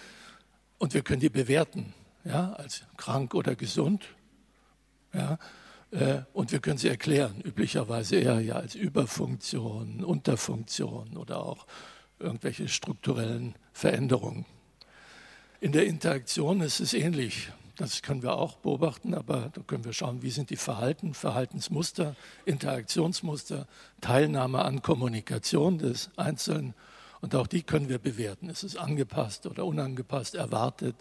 [0.79, 4.05] Und wir können die bewerten, ja, als krank oder gesund.
[5.15, 5.39] Ja,
[5.91, 11.67] äh, und wir können sie erklären, üblicherweise eher ja als Überfunktion, Unterfunktion oder auch
[12.19, 14.45] irgendwelche strukturellen Veränderungen.
[15.61, 17.51] In der Interaktion ist es ähnlich.
[17.77, 22.17] Das können wir auch beobachten, aber da können wir schauen, wie sind die Verhalten, Verhaltensmuster,
[22.47, 23.67] Interaktionsmuster,
[24.01, 26.75] Teilnahme an Kommunikation des Einzelnen.
[27.21, 28.49] Und auch die können wir bewerten.
[28.49, 30.97] Ist es angepasst oder unangepasst, erwartet,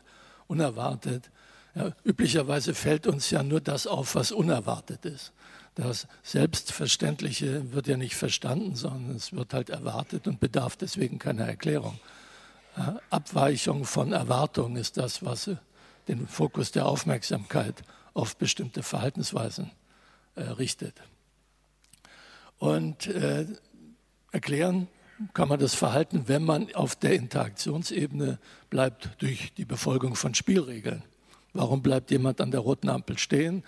[0.48, 1.32] unerwartet?
[1.76, 5.32] Ja, üblicherweise fällt uns ja nur das auf, was unerwartet ist.
[5.76, 11.46] Das Selbstverständliche wird ja nicht verstanden, sondern es wird halt erwartet und bedarf deswegen keiner
[11.46, 12.00] Erklärung.
[13.10, 15.50] Abweichung von Erwartungen ist das, was
[16.08, 19.72] den Fokus der Aufmerksamkeit auf bestimmte Verhaltensweisen
[20.36, 21.02] äh, richtet.
[22.58, 23.46] Und äh,
[24.32, 24.88] erklären
[25.34, 28.40] kann man das Verhalten, wenn man auf der Interaktionsebene
[28.70, 31.04] bleibt, durch die Befolgung von Spielregeln.
[31.54, 33.64] Warum bleibt jemand an der roten Ampel stehen?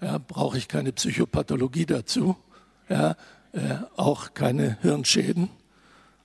[0.00, 2.36] Ja, Brauche ich keine Psychopathologie dazu?
[2.88, 3.16] Ja,
[3.52, 5.50] äh, auch keine Hirnschäden?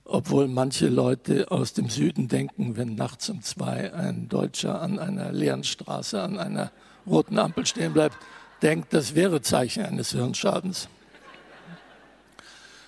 [0.08, 5.32] Obwohl manche Leute aus dem Süden denken, wenn nachts um zwei ein Deutscher an einer
[5.32, 6.72] leeren Straße an einer
[7.06, 8.16] roten Ampel stehen bleibt,
[8.62, 10.88] denkt, das wäre Zeichen eines Hirnschadens.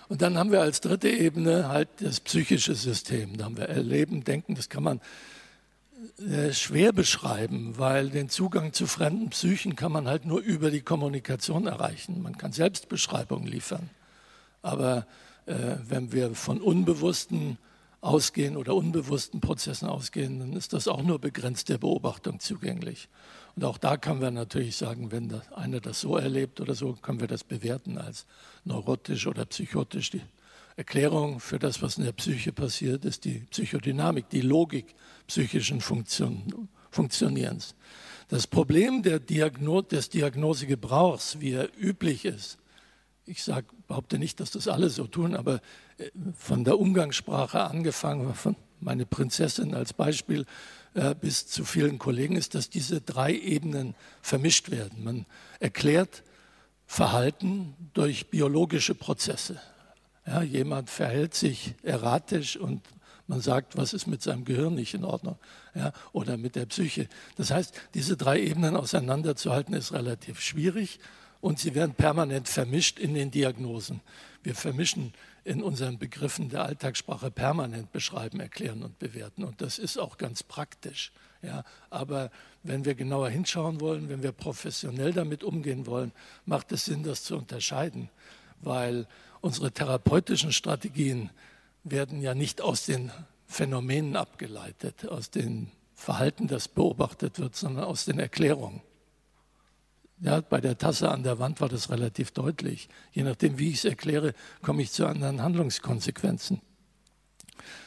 [0.09, 3.37] Und dann haben wir als dritte Ebene halt das psychische System.
[3.37, 5.01] Da haben wir Erleben, Denken, das kann man
[6.27, 10.81] äh, schwer beschreiben, weil den Zugang zu fremden Psychen kann man halt nur über die
[10.81, 12.23] Kommunikation erreichen.
[12.23, 13.91] Man kann Selbstbeschreibungen liefern.
[14.63, 15.07] Aber
[15.89, 17.59] wenn wir von unbewussten
[18.01, 23.09] ausgehen oder unbewussten Prozessen ausgehen, dann ist das auch nur begrenzt der Beobachtung zugänglich.
[23.57, 26.95] Und auch da können wir natürlich sagen, wenn das, einer das so erlebt oder so,
[26.95, 28.27] können wir das bewerten als
[28.65, 30.11] neurotisch oder psychotisch.
[30.11, 30.23] Die
[30.77, 34.95] Erklärung für das, was in der Psyche passiert, ist die Psychodynamik, die Logik
[35.27, 37.75] psychischen Funktion, Funktionierens.
[38.29, 42.59] Das Problem Diagno des Diagnosegebrauchs, wie er üblich ist,
[43.31, 45.61] ich sag, behaupte nicht, dass das alle so tun, aber
[45.99, 50.47] äh, von der Umgangssprache angefangen, von meine Prinzessin als Beispiel,
[50.95, 55.05] äh, bis zu vielen Kollegen, ist, dass diese drei Ebenen vermischt werden.
[55.05, 55.27] Man
[55.61, 56.25] erklärt
[56.87, 59.61] Verhalten durch biologische Prozesse.
[60.27, 62.83] Ja, jemand verhält sich erratisch und
[63.29, 65.39] man sagt, was ist mit seinem Gehirn nicht in Ordnung
[65.75, 67.07] ja, oder mit der Psyche.
[67.37, 70.99] Das heißt, diese drei Ebenen auseinanderzuhalten ist relativ schwierig
[71.41, 74.01] und sie werden permanent vermischt in den Diagnosen.
[74.43, 79.45] Wir vermischen in unseren Begriffen der Alltagssprache permanent beschreiben, erklären und bewerten.
[79.45, 81.13] Und das ist auch ganz praktisch.
[81.43, 82.31] Ja, aber
[82.63, 86.13] wenn wir genauer hinschauen wollen, wenn wir professionell damit umgehen wollen,
[86.45, 88.11] macht es Sinn, das zu unterscheiden,
[88.61, 89.07] weil
[89.41, 91.31] unsere therapeutischen Strategien
[91.83, 93.11] werden ja nicht aus den
[93.47, 98.83] Phänomenen abgeleitet, aus dem Verhalten, das beobachtet wird, sondern aus den Erklärungen.
[100.23, 102.89] Ja, bei der Tasse an der Wand war das relativ deutlich.
[103.13, 106.61] Je nachdem, wie ich es erkläre, komme ich zu anderen Handlungskonsequenzen.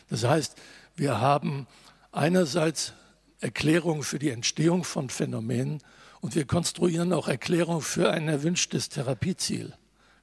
[0.09, 0.55] Das heißt,
[0.95, 1.67] wir haben
[2.11, 2.93] einerseits
[3.39, 5.79] Erklärungen für die Entstehung von Phänomenen
[6.21, 9.73] und wir konstruieren auch Erklärungen für ein erwünschtes Therapieziel.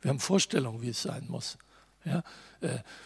[0.01, 1.59] Wir haben Vorstellungen, wie es sein muss.
[2.05, 2.23] Ja,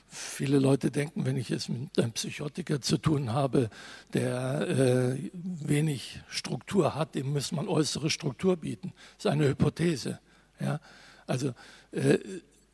[0.08, 3.70] viele Leute denken, wenn ich es mit einem Psychotiker zu tun habe,
[4.12, 8.92] der äh, wenig Struktur hat, dem muss man äußere Struktur bieten.
[9.16, 10.18] Das ist eine Hypothese.
[10.60, 10.80] Ja,
[11.26, 11.54] also
[11.92, 12.18] äh,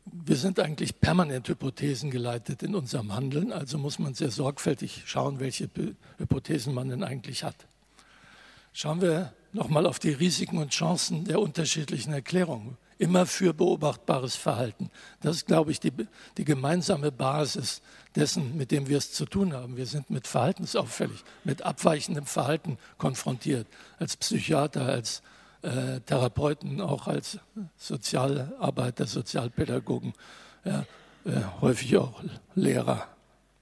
[0.05, 5.39] wir sind eigentlich permanent Hypothesen geleitet in unserem Handeln, also muss man sehr sorgfältig schauen,
[5.39, 5.69] welche
[6.17, 7.55] Hypothesen man denn eigentlich hat.
[8.73, 14.91] Schauen wir nochmal auf die Risiken und Chancen der unterschiedlichen Erklärungen immer für beobachtbares Verhalten.
[15.21, 15.91] Das ist, glaube ich, die,
[16.37, 17.81] die gemeinsame Basis
[18.15, 19.75] dessen, mit dem wir es zu tun haben.
[19.75, 23.65] Wir sind mit verhaltensauffällig, mit abweichendem Verhalten konfrontiert,
[23.97, 25.23] als Psychiater, als
[25.63, 27.39] äh, Therapeuten, auch als
[27.75, 30.13] Sozialarbeiter, Sozialpädagogen,
[30.63, 30.85] ja,
[31.25, 32.21] äh, häufig auch
[32.53, 33.07] Lehrer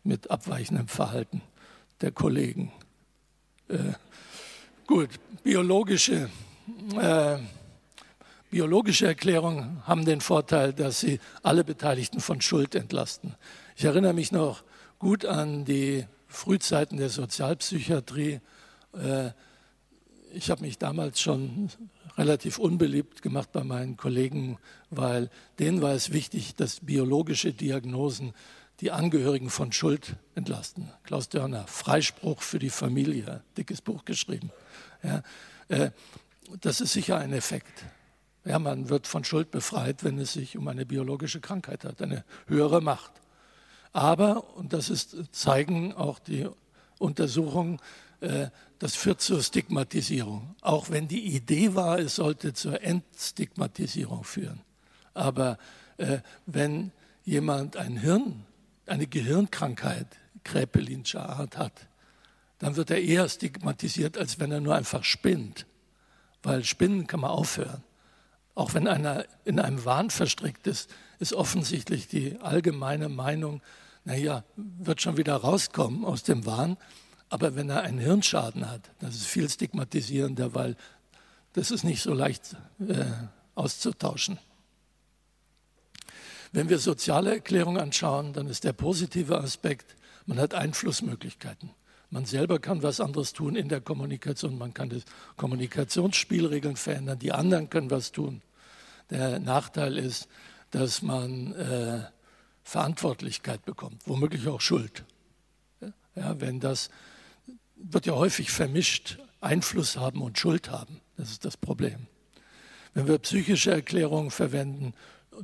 [0.03, 1.41] mit abweichendem Verhalten
[2.01, 2.73] der Kollegen.
[3.69, 3.93] Äh,
[4.85, 5.11] gut,
[5.43, 6.29] biologische
[6.99, 7.37] äh,
[8.49, 13.35] Biologische Erklärungen haben den Vorteil, dass sie alle Beteiligten von Schuld entlasten.
[13.75, 14.63] Ich erinnere mich noch
[14.97, 18.39] gut an die Frühzeiten der Sozialpsychiatrie.
[18.93, 19.29] Äh,
[20.33, 21.69] ich habe mich damals schon
[22.17, 24.57] relativ unbeliebt gemacht bei meinen Kollegen,
[24.89, 28.33] weil denen war es wichtig, dass biologische Diagnosen
[28.79, 30.89] die Angehörigen von Schuld entlasten.
[31.03, 34.49] Klaus Dörner, Freispruch für die Familie, dickes Buch geschrieben.
[35.03, 35.21] Ja,
[35.67, 35.91] äh,
[36.61, 37.83] das ist sicher ein Effekt.
[38.49, 42.25] Ja, man wird von Schuld befreit, wenn es sich um eine biologische Krankheit hat, eine
[42.47, 43.11] höhere Macht.
[43.93, 46.47] Aber, und das ist, zeigen auch die
[46.97, 47.79] Untersuchungen,
[48.21, 48.47] äh,
[48.79, 50.55] das führt zur Stigmatisierung.
[50.61, 54.61] Auch wenn die Idee war, es sollte zur Entstigmatisierung führen.
[55.13, 55.59] Aber
[55.97, 56.91] äh, wenn
[57.25, 58.47] jemand ein Hirn,
[58.87, 60.07] eine Gehirnkrankheit
[60.43, 61.87] Kräpelinscher Art hat,
[62.57, 65.67] dann wird er eher stigmatisiert, als wenn er nur einfach spinnt.
[66.41, 67.83] Weil Spinnen kann man aufhören.
[68.59, 73.61] Auch wenn einer in einem Wahn verstrickt ist, ist offensichtlich die allgemeine Meinung,
[74.03, 76.75] naja, wird schon wieder rauskommen aus dem Wahn.
[77.29, 80.75] Aber wenn er einen Hirnschaden hat, das ist viel stigmatisierender, weil
[81.53, 83.05] das ist nicht so leicht äh,
[83.55, 84.39] auszutauschen.
[86.51, 89.95] Wenn wir soziale Erklärungen anschauen, dann ist der positive Aspekt,
[90.25, 91.69] man hat Einflussmöglichkeiten.
[92.09, 95.03] Man selber kann was anderes tun in der Kommunikation, man kann die
[95.37, 98.41] Kommunikationsspielregeln verändern, die anderen können was tun.
[99.09, 100.27] Der Nachteil ist,
[100.71, 102.03] dass man äh,
[102.63, 105.03] Verantwortlichkeit bekommt, womöglich auch Schuld.
[106.15, 106.89] Ja, wenn das
[107.75, 110.99] wird ja häufig vermischt, Einfluss haben und Schuld haben.
[111.17, 112.07] Das ist das Problem.
[112.93, 114.93] Wenn wir psychische Erklärungen verwenden,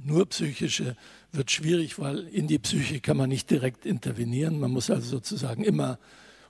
[0.03, 0.97] nur psychische,
[1.31, 4.59] wird schwierig, weil in die Psyche kann man nicht direkt intervenieren.
[4.59, 5.99] Man muss also sozusagen immer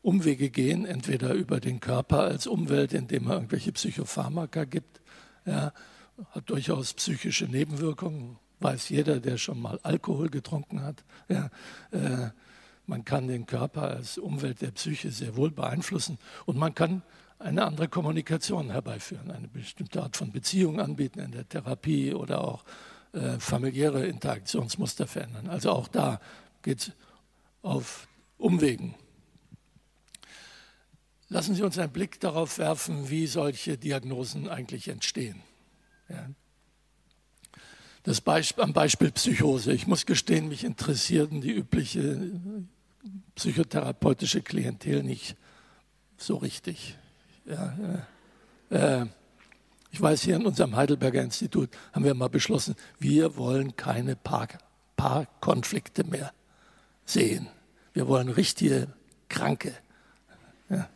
[0.01, 5.01] Umwege gehen, entweder über den Körper als Umwelt, indem man irgendwelche Psychopharmaka gibt,
[5.45, 5.73] ja,
[6.32, 11.04] hat durchaus psychische Nebenwirkungen, weiß jeder, der schon mal Alkohol getrunken hat.
[11.28, 11.49] Ja,
[11.91, 12.30] äh,
[12.88, 17.01] man kann den Körper als Umwelt der Psyche sehr wohl beeinflussen und man kann
[17.39, 22.63] eine andere Kommunikation herbeiführen, eine bestimmte Art von Beziehung anbieten in der Therapie oder auch
[23.13, 25.47] äh, familiäre Interaktionsmuster verändern.
[25.47, 26.19] Also auch da
[26.62, 26.91] geht es
[27.62, 28.95] auf Umwegen.
[31.28, 35.41] Lassen Sie uns einen Blick darauf werfen, wie solche Diagnosen eigentlich entstehen.
[36.10, 36.30] Ja.
[38.04, 39.74] Das Beisp am Beispiel Psychose.
[39.74, 42.32] Ich muss gestehen, mich interessierten die übliche
[43.36, 45.36] psychotherapeutische Klientel nicht
[46.18, 46.98] so richtig.
[47.46, 47.76] Ja,
[48.70, 49.06] äh,
[49.91, 54.50] ich weiß, hier in unserem Heidelberger Institut haben wir mal beschlossen, wir wollen keine Paar,
[54.98, 56.34] Paarkonflikte mehr
[57.06, 57.48] sehen.
[57.94, 58.88] Wir wollen richtige
[59.30, 59.74] Kranke.
[60.70, 60.89] Ja.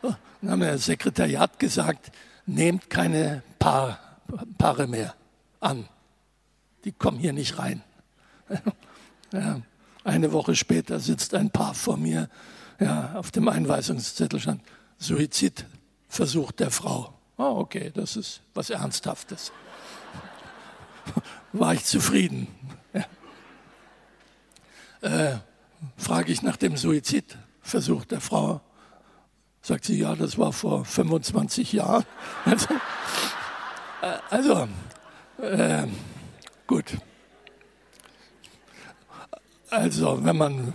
[0.00, 2.12] Dann haben wir das Sekretariat gesagt,
[2.46, 3.98] nehmt keine Paar,
[4.58, 5.14] Paare mehr
[5.60, 5.88] an.
[6.84, 7.82] Die kommen hier nicht rein.
[9.34, 9.62] Ja.
[10.04, 12.28] Eine Woche später sitzt ein Paar vor mir,
[12.78, 14.60] ja, auf dem Einweisungszettel stand
[14.98, 17.14] Suizidversuch der Frau.
[17.38, 19.52] Oh, okay, das ist was Ernsthaftes.
[21.52, 22.48] War ich zufrieden.
[22.92, 23.06] Ja.
[25.00, 25.38] Äh,
[25.96, 28.60] frage ich nach dem Suizidversuch der Frau.
[29.62, 32.04] Sagt sie, ja, das war vor 25 Jahren.
[32.44, 32.68] Also,
[34.02, 34.68] äh, also
[35.40, 35.86] äh,
[36.66, 36.96] gut.
[39.70, 40.74] Also, wenn man,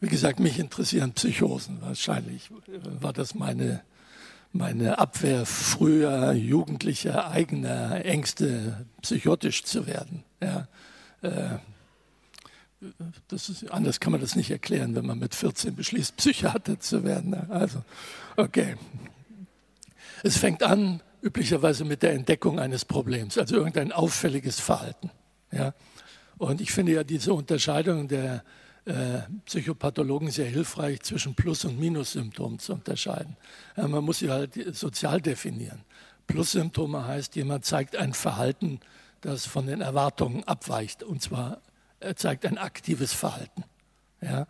[0.00, 1.82] wie gesagt, mich interessieren Psychosen.
[1.82, 2.50] Wahrscheinlich
[3.00, 3.82] war das meine,
[4.52, 10.24] meine Abwehr früher jugendlicher eigener Ängste, psychotisch zu werden.
[10.42, 10.68] Ja,
[11.20, 11.58] äh,
[13.28, 17.04] das ist, anders kann man das nicht erklären, wenn man mit 14 beschließt, Psychiater zu
[17.04, 17.34] werden.
[17.50, 17.82] Also,
[18.36, 18.76] okay.
[20.22, 25.10] Es fängt an, üblicherweise mit der Entdeckung eines Problems, also irgendein auffälliges Verhalten.
[25.50, 25.74] Ja.
[26.38, 28.44] Und ich finde ja diese Unterscheidung der
[28.84, 33.36] äh, Psychopathologen sehr hilfreich, zwischen Plus- und Minus-Symptomen zu unterscheiden.
[33.76, 35.80] Ja, man muss sie halt sozial definieren.
[36.26, 38.80] Plus-Symptome heißt, jemand zeigt ein Verhalten,
[39.20, 41.02] das von den Erwartungen abweicht.
[41.02, 41.60] Und zwar,
[42.04, 43.64] er zeigt ein aktives Verhalten.
[44.20, 44.46] Ja?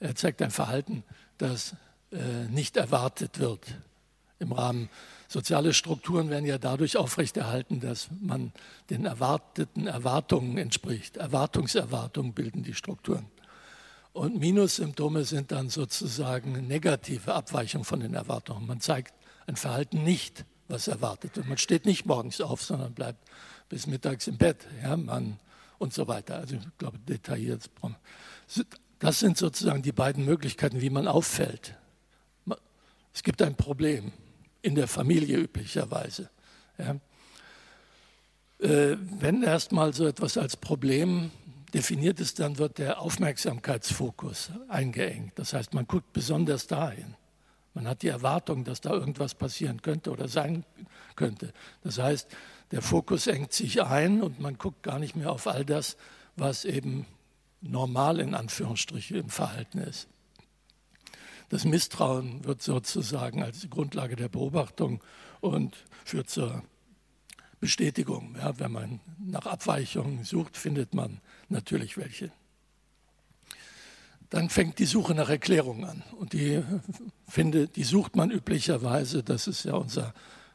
[0.00, 1.04] Er zeigt ein Verhalten,
[1.38, 1.74] das
[2.12, 3.66] äh, nicht erwartet wird
[4.38, 4.88] im Rahmen
[5.34, 8.52] Soziale Strukturen werden ja dadurch aufrechterhalten, dass man
[8.88, 11.16] den erwarteten Erwartungen entspricht.
[11.16, 13.26] Erwartungserwartungen bilden die Strukturen.
[14.12, 18.64] Und Minussymptome sind dann sozusagen negative Abweichungen von den Erwartungen.
[18.66, 19.12] Man zeigt
[19.48, 21.48] ein Verhalten nicht, was erwartet wird.
[21.48, 23.28] Man steht nicht morgens auf, sondern bleibt
[23.68, 24.68] bis mittags im Bett.
[24.84, 25.40] Ja, man
[25.78, 26.36] und so weiter.
[26.36, 27.70] Also ich glaube, detailliert.
[28.98, 31.76] Das sind sozusagen die beiden Möglichkeiten, wie man auffällt.
[33.12, 34.12] Es gibt ein Problem
[34.62, 36.30] in der Familie üblicherweise.
[36.78, 36.96] Ja.
[38.58, 41.30] Äh, wenn erstmal so etwas als Problem
[41.72, 45.32] definiert ist, dann wird der Aufmerksamkeitsfokus eingeengt.
[45.38, 47.14] Das heißt, man guckt besonders dahin.
[47.74, 50.64] Man hat die Erwartung, dass da irgendwas passieren könnte oder sein
[51.16, 51.52] könnte.
[51.82, 52.28] Das heißt,
[52.74, 55.96] der Fokus engt sich ein und man guckt gar nicht mehr auf all das,
[56.34, 57.06] was eben
[57.60, 60.08] normal in Anführungsstrichen im Verhalten ist.
[61.50, 65.04] Das Misstrauen wird sozusagen als Grundlage der Beobachtung
[65.40, 66.64] und führt zur
[67.60, 68.34] Bestätigung.
[68.40, 72.32] Ja, wenn man nach Abweichungen sucht, findet man natürlich welche.
[74.30, 76.02] Dann fängt die Suche nach Erklärungen an.
[76.18, 76.60] Und die,
[77.28, 80.12] finde, die sucht man üblicherweise, das ist ja unser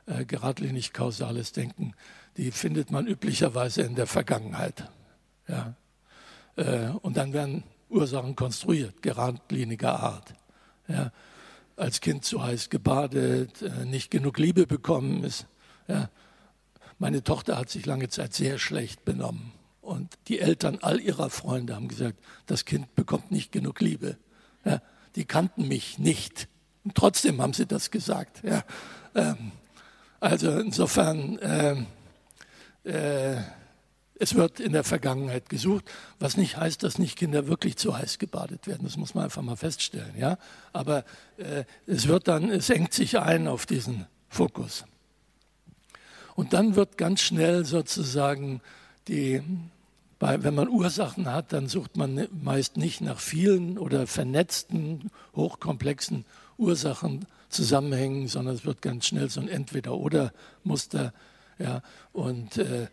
[0.09, 1.93] äh, geradlinig-kausales Denken,
[2.37, 4.89] die findet man üblicherweise in der Vergangenheit.
[5.47, 5.75] Ja.
[6.55, 10.33] Äh, und dann werden Ursachen konstruiert, geradliniger Art
[10.87, 11.11] ja,
[11.75, 15.47] als Kind zu heiß gebadet, äh, nicht genug Liebe bekommen ist.
[15.87, 16.09] Ja.
[16.97, 19.53] Meine Tochter hat sich lange Zeit sehr schlecht benommen.
[19.81, 24.17] Und die Eltern all ihrer Freunde haben gesagt, das Kind bekommt nicht genug Liebe.
[24.65, 24.81] Ja,
[25.15, 26.47] die kannten mich nicht.
[26.83, 28.43] Und trotzdem haben sie das gesagt.
[28.43, 28.63] Ja.
[29.15, 29.51] Ähm,
[30.19, 31.75] also insofern, äh,
[32.83, 33.37] äh,
[34.15, 35.85] es wird in der Vergangenheit gesucht,
[36.19, 38.83] was nicht heißt, dass nicht Kinder wirklich zu heiß gebadet werden.
[38.83, 40.13] Das muss man einfach mal feststellen.
[40.17, 40.37] Ja?
[40.73, 41.05] Aber
[41.37, 44.83] äh, es wird dann, es engt sich ein auf diesen Fokus.
[46.35, 48.61] Und dann wird ganz schnell sozusagen
[49.07, 49.41] die,
[50.19, 56.25] bei, wenn man Ursachen hat, dann sucht man meist nicht nach vielen oder vernetzten, hochkomplexen
[56.57, 61.13] Ursachen, Zusammenhängen, sondern es wird ganz schnell so ein Entweder-Oder-Muster.
[61.57, 61.81] Ja,
[62.13, 62.87] und äh,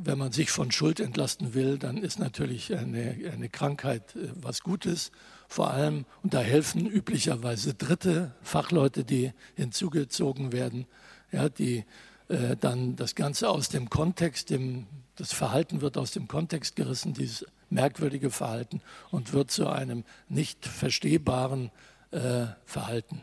[0.00, 4.62] wenn man sich von Schuld entlasten will, dann ist natürlich eine, eine Krankheit äh, was
[4.62, 5.10] Gutes.
[5.48, 10.86] Vor allem, und da helfen üblicherweise dritte Fachleute, die hinzugezogen werden,
[11.32, 11.84] ja, die
[12.28, 17.14] äh, dann das Ganze aus dem Kontext, dem, das Verhalten wird aus dem Kontext gerissen,
[17.14, 21.70] dieses merkwürdige Verhalten, und wird zu einem nicht verstehbaren
[22.12, 23.22] äh, Verhalten.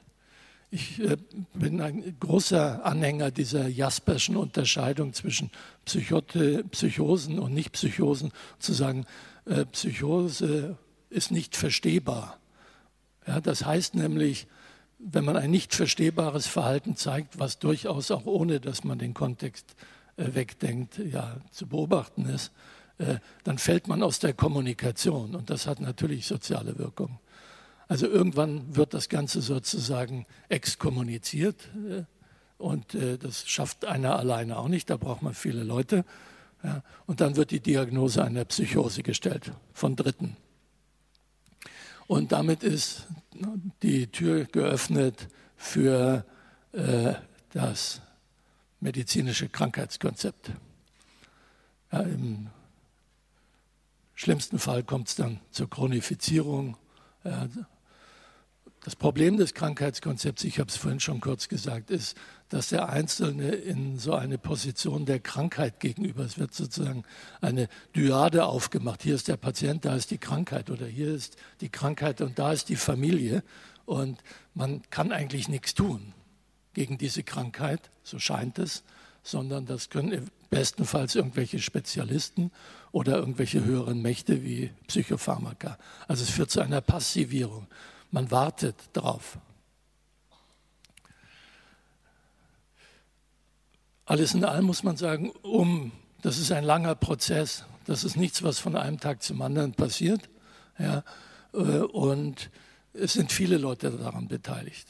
[0.76, 1.16] Ich äh,
[1.54, 5.50] bin ein großer Anhänger dieser Jasperschen Unterscheidung zwischen
[5.86, 9.06] Psychote, Psychosen und Nichtpsychosen, zu sagen,
[9.46, 10.78] äh, Psychose
[11.10, 12.42] ist nicht verstehbar.
[13.26, 14.48] Ja, das heißt nämlich,
[15.00, 19.78] wenn man ein nicht verstehbares Verhalten zeigt, was durchaus auch ohne, dass man den Kontext
[20.18, 22.52] äh, wegdenkt, ja, zu beobachten ist,
[23.44, 27.20] dann fällt man aus der Kommunikation und das hat natürlich soziale Wirkung.
[27.88, 32.04] Also irgendwann wird das Ganze sozusagen exkommuniziert äh,
[32.58, 36.06] und äh, das schafft einer alleine auch nicht, da braucht man viele Leute.
[37.06, 40.36] Und dann wird die Diagnose einer Psychose gestellt von Dritten.
[42.08, 43.06] Und damit ist
[43.84, 46.26] die Tür geöffnet für
[46.72, 47.14] äh,
[47.52, 48.02] das
[48.80, 50.52] medizinische Krankheitskonzept.
[51.92, 52.50] Im
[54.16, 56.78] schlimmsten Fall kommt es dann zur Chronifizierung.
[58.86, 62.16] Das Problem des Krankheitskonzepts, ich habe es vorhin schon kurz gesagt, ist,
[62.50, 67.04] dass der Einzelne in so eine Position der Krankheit gegenüber, es wird sozusagen
[67.42, 69.02] eine Dyade aufgemacht.
[69.02, 72.52] Hier ist der Patient, da ist die Krankheit oder hier ist die Krankheit und da
[72.52, 73.42] ist die Familie.
[73.86, 74.20] Und
[74.54, 76.14] man kann eigentlich nichts tun
[76.76, 78.84] gegen diese Krankheit, so scheint es,
[79.24, 82.52] sondern das können bestenfalls irgendwelche Spezialisten
[82.92, 85.80] oder irgendwelche höheren Mächte wie Psychopharmaka.
[86.08, 87.66] Also es führt zu einer Passivierung.
[88.12, 89.38] Man wartet drauf.
[94.06, 95.92] Alles in allem muss man sagen, um,
[96.22, 97.66] das ist ein langer Prozess.
[97.86, 100.30] Das ist nichts, was von einem Tag zum anderen passiert.
[100.78, 101.04] Ja,
[101.54, 102.52] äh, und
[102.94, 104.88] es sind viele Leute daran beteiligt.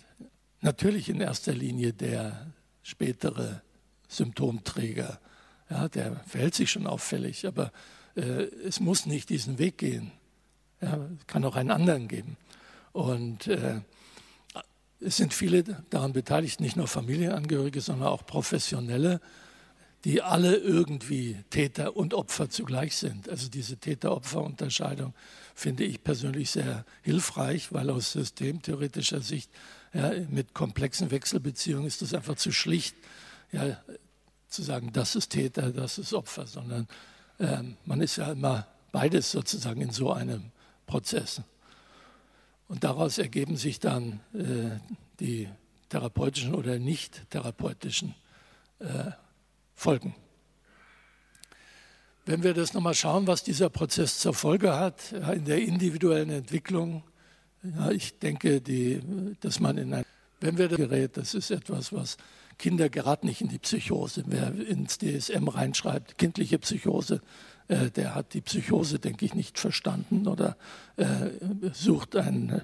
[0.61, 2.47] Natürlich in erster Linie der
[2.83, 3.61] spätere
[4.07, 5.19] Symptomträger.
[5.69, 7.71] Ja, der verhält sich schon auffällig, aber
[8.15, 10.11] äh, es muss nicht diesen Weg gehen.
[10.81, 12.37] Ja, es kann auch einen anderen geben.
[12.95, 13.81] Und äh,
[15.01, 19.19] es sind viele daran beteiligt, nicht nur Familienangehörige, sondern auch Professionelle,
[20.05, 23.27] die alle irgendwie Täter und Opfer zugleich sind.
[23.27, 25.13] Also diese Täter-Opfer-Unterscheidung
[25.53, 29.51] finde ich persönlich sehr hilfreich, weil aus systemtheoretischer Sicht
[29.93, 32.95] ja, mit komplexen Wechselbeziehungen ist das einfach zu schlicht,
[33.51, 33.77] ja,
[34.47, 36.87] zu sagen, das ist Täter, das ist Opfer, sondern
[37.39, 40.51] äh, man ist ja immer beides sozusagen in so einem
[40.87, 41.41] Prozess.
[42.67, 44.79] Und daraus ergeben sich dann äh,
[45.19, 45.47] die
[45.89, 48.15] therapeutischen oder nicht therapeutischen
[48.79, 49.11] äh,
[49.75, 50.15] Folgen.
[52.25, 57.03] Wenn wir das nochmal schauen, was dieser Prozess zur Folge hat in der individuellen Entwicklung,
[57.61, 59.01] ja, ich denke, die,
[59.41, 60.05] dass man in ein,
[60.39, 62.17] wenn wir das Gerät, das ist etwas, was
[62.57, 64.23] Kinder geraten nicht in die Psychose.
[64.27, 67.21] Wer ins DSM reinschreibt, kindliche Psychose,
[67.67, 70.57] äh, der hat die Psychose, denke ich, nicht verstanden oder
[70.97, 71.29] äh,
[71.73, 72.61] sucht einen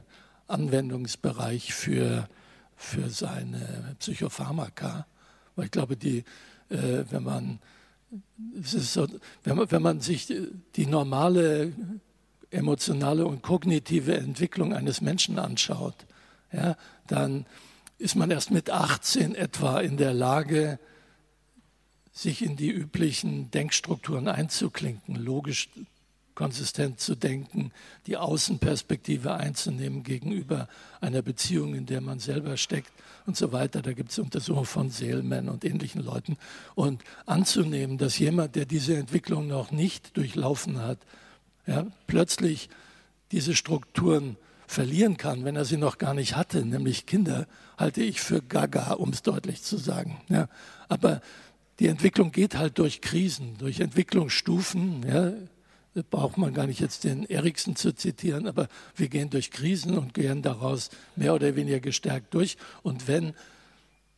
[0.47, 2.28] Anwendungsbereich für,
[2.76, 5.08] für seine Psychopharmaka.
[5.56, 6.24] Weil ich glaube, die,
[6.70, 7.60] äh, wenn, man,
[8.62, 9.08] so,
[9.43, 10.32] wenn, man, wenn man sich
[10.76, 11.74] die normale
[12.52, 15.95] emotionale und kognitive Entwicklung eines Menschen anschaut,
[16.52, 16.76] ja,
[17.08, 17.45] dann
[17.97, 20.80] ist man erst mit 18 etwa in der Lage,
[22.14, 25.70] sich in die üblichen Denkstrukturen einzuklinken, logisch
[26.36, 27.72] konsistent zu denken,
[28.07, 30.68] die Außenperspektive einzunehmen gegenüber
[30.99, 32.91] einer Beziehung, in der man selber steckt
[33.26, 33.82] und so weiter.
[33.82, 36.38] Da gibt es Untersuchungen von Seelmann und ähnlichen Leuten.
[36.74, 40.99] Und anzunehmen, dass jemand, der diese Entwicklung noch nicht durchlaufen hat,
[41.68, 42.70] ja, plötzlich
[43.32, 44.38] diese Strukturen
[44.68, 47.45] verlieren kann, wenn er sie noch gar nicht hatte, nämlich Kinder,
[47.78, 50.22] halte ich für gaga, um es deutlich zu sagen.
[50.30, 50.47] Ja,
[50.88, 51.22] aber
[51.82, 55.04] die Entwicklung geht halt durch Krisen, durch Entwicklungsstufen.
[55.08, 55.34] Ja,
[55.96, 59.98] da braucht man gar nicht jetzt den Eriksen zu zitieren, aber wir gehen durch Krisen
[59.98, 62.58] und gehen daraus mehr oder weniger gestärkt durch.
[62.84, 63.34] Und wenn,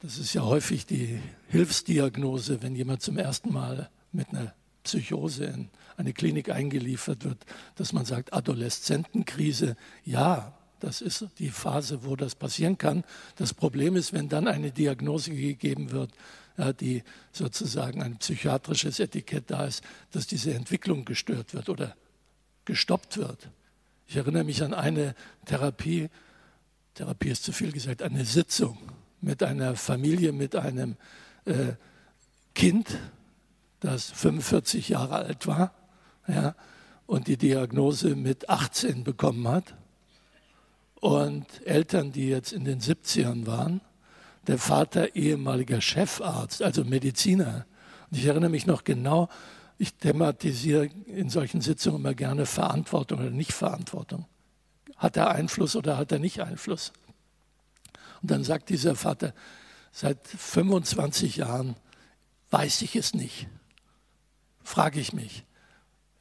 [0.02, 4.54] das ist ja häufig die Hilfsdiagnose, wenn jemand zum ersten Mal mit einer
[4.84, 7.46] Psychose in eine Klinik eingeliefert wird,
[7.76, 13.06] dass man sagt, Adoleszentenkrise, ja, das ist die Phase, wo das passieren kann.
[13.38, 16.12] Das Problem ist, wenn dann eine Diagnose gegeben wird,
[16.80, 21.96] die sozusagen ein psychiatrisches Etikett da ist, dass diese Entwicklung gestört wird oder
[22.66, 23.50] gestoppt wird.
[24.08, 26.10] Ich erinnere mich an eine Therapie,
[26.94, 28.78] Therapie ist zu viel gesagt, eine Sitzung
[29.22, 30.98] mit einer Familie, mit einem
[31.46, 31.74] äh,
[32.54, 33.00] Kind,
[33.80, 35.74] das 45 Jahre alt war
[36.28, 36.56] ja,
[37.06, 39.76] und die Diagnose mit 18 bekommen hat
[41.00, 43.82] und Eltern, die jetzt in den 70ern waren.
[44.48, 47.66] Der Vater ehemaliger Chefarzt, also Mediziner.
[48.10, 49.30] Und ich erinnere mich noch genau,
[49.78, 54.26] ich thematisiere in solchen Sitzungen immer gerne Verantwortung oder Nichtverantwortung.
[54.98, 56.94] Hat er Einfluss oder hat er nicht Einfluss?
[58.22, 59.34] Und dann sagt dieser Vater,
[59.92, 61.76] seit 25 Jahren
[62.52, 63.48] weiß ich es nicht.
[64.64, 65.44] Frage ich mich.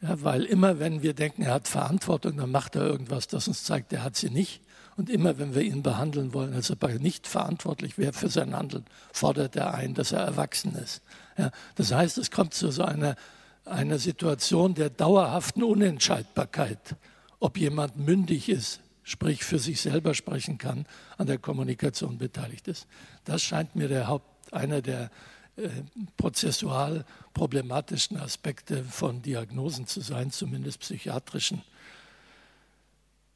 [0.00, 3.62] Ja, weil immer, wenn wir denken, er hat Verantwortung, dann macht er irgendwas, das uns
[3.62, 4.60] zeigt, er hat sie nicht.
[4.96, 8.54] Und immer, wenn wir ihn behandeln wollen, als ob er nicht verantwortlich wäre für sein
[8.54, 11.02] Handeln, fordert er ein, dass er erwachsen ist.
[11.38, 13.16] Ja, das heißt, es kommt zu so einer,
[13.64, 16.96] einer Situation der dauerhaften Unentscheidbarkeit,
[17.40, 20.86] ob jemand mündig ist sprich für sich selber sprechen kann,
[21.18, 22.86] an der Kommunikation beteiligt ist.
[23.24, 25.10] Das scheint mir der Haupt, einer der
[25.56, 25.68] äh,
[26.16, 31.62] prozessual problematischsten Aspekte von Diagnosen zu sein, zumindest psychiatrischen.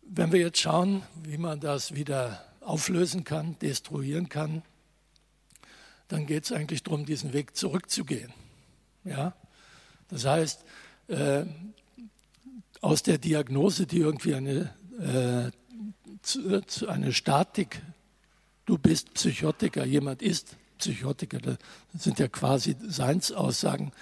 [0.09, 4.63] Wenn wir jetzt schauen, wie man das wieder auflösen kann, destruieren kann,
[6.09, 8.33] dann geht es eigentlich darum, diesen Weg zurückzugehen.
[9.05, 9.35] Ja?
[10.09, 10.65] Das heißt,
[11.09, 11.45] äh,
[12.81, 15.51] aus der Diagnose, die irgendwie eine, äh,
[16.23, 17.83] zu, zu eine Statik,
[18.65, 21.59] du bist Psychotiker, jemand ist Psychotiker, das
[21.99, 23.93] sind ja quasi Seinsaussagen,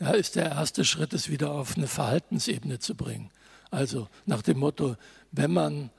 [0.00, 3.30] ja, ist der erste Schritt, es wieder auf eine Verhaltensebene zu bringen.
[3.74, 4.96] Also nach dem Motto,
[5.32, 5.90] wenn man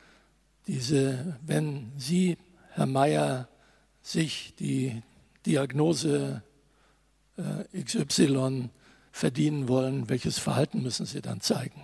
[0.66, 2.38] diese, wenn Sie,
[2.72, 3.50] Herr Mayer,
[4.02, 5.04] sich die
[5.46, 6.42] Diagnose
[7.38, 8.70] äh, XY
[9.12, 11.84] verdienen wollen, welches Verhalten müssen Sie dann zeigen?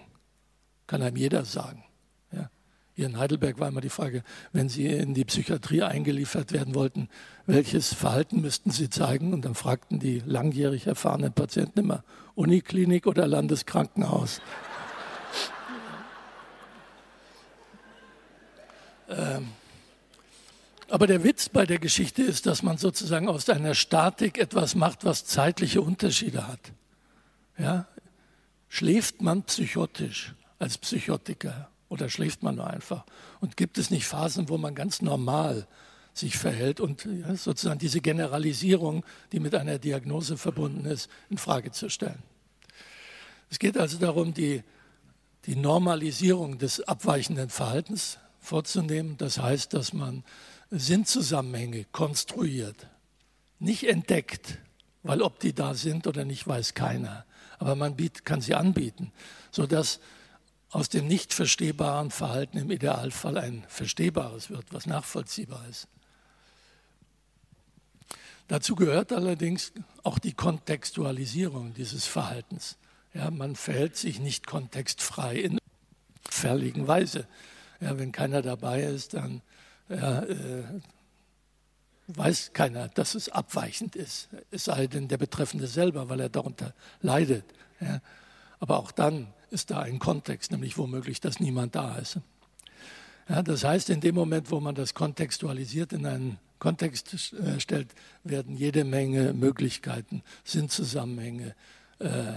[0.88, 1.84] Kann einem jeder sagen.
[2.32, 2.50] Ja.
[2.94, 4.24] Hier in Heidelberg war immer die Frage,
[4.54, 7.10] wenn Sie in die Psychiatrie eingeliefert werden wollten,
[7.46, 9.34] welches Verhalten müssten Sie zeigen?
[9.34, 14.40] Und dann fragten die langjährig erfahrenen Patienten immer, Uniklinik oder Landeskrankenhaus?
[19.12, 19.50] Ähm,
[20.92, 25.06] aber der Witz bei der Geschichte ist, dass man sozusagen aus einer Statik etwas macht,
[25.06, 26.60] was zeitliche Unterschiede hat.
[27.58, 27.88] Ja?
[28.68, 33.06] Schläft man psychotisch als Psychotiker oder schläft man nur einfach?
[33.40, 35.66] Und gibt es nicht Phasen, wo man ganz normal
[36.14, 41.72] sich verhält und ja, sozusagen diese Generalisierung, die mit einer Diagnose verbunden ist, in Frage
[41.72, 42.22] zu stellen?
[43.50, 44.62] Es geht also darum, die,
[45.46, 49.18] die Normalisierung des abweichenden Verhaltens vorzunehmen.
[49.18, 50.24] Das heißt, dass man
[50.70, 52.88] Sinnzusammenhänge konstruiert,
[53.60, 54.58] nicht entdeckt,
[55.04, 57.26] weil ob die da sind oder nicht, weiß keiner.
[57.60, 59.12] Aber man kann sie anbieten,
[59.52, 60.00] sodass
[60.72, 65.88] aus dem nicht verstehbaren Verhalten im Idealfall ein verstehbares wird, was nachvollziehbar ist.
[68.48, 69.74] Dazu gehört allerdings
[70.04, 72.78] auch die Kontextualisierung dieses Verhaltens.
[73.14, 75.60] Ja, man verhält sich nicht kontextfrei in
[76.30, 77.28] fälligen Weise.
[77.82, 79.42] Ja, wenn keiner dabei ist, dann
[79.90, 80.64] ja, äh,
[82.08, 84.30] weiß keiner, dass es abweichend ist.
[84.52, 87.44] Es sei denn der Betreffende selber, weil er darunter leidet.
[87.80, 88.00] Ja.
[88.60, 92.20] Aber auch dann ist da ein Kontext, nämlich womöglich, dass niemand da ist.
[93.28, 97.90] Ja, das heißt, in dem Moment, wo man das kontextualisiert in einen Kontext äh, stellt,
[98.24, 101.56] werden jede Menge Möglichkeiten, Sinnzusammenhänge
[102.00, 102.34] äh,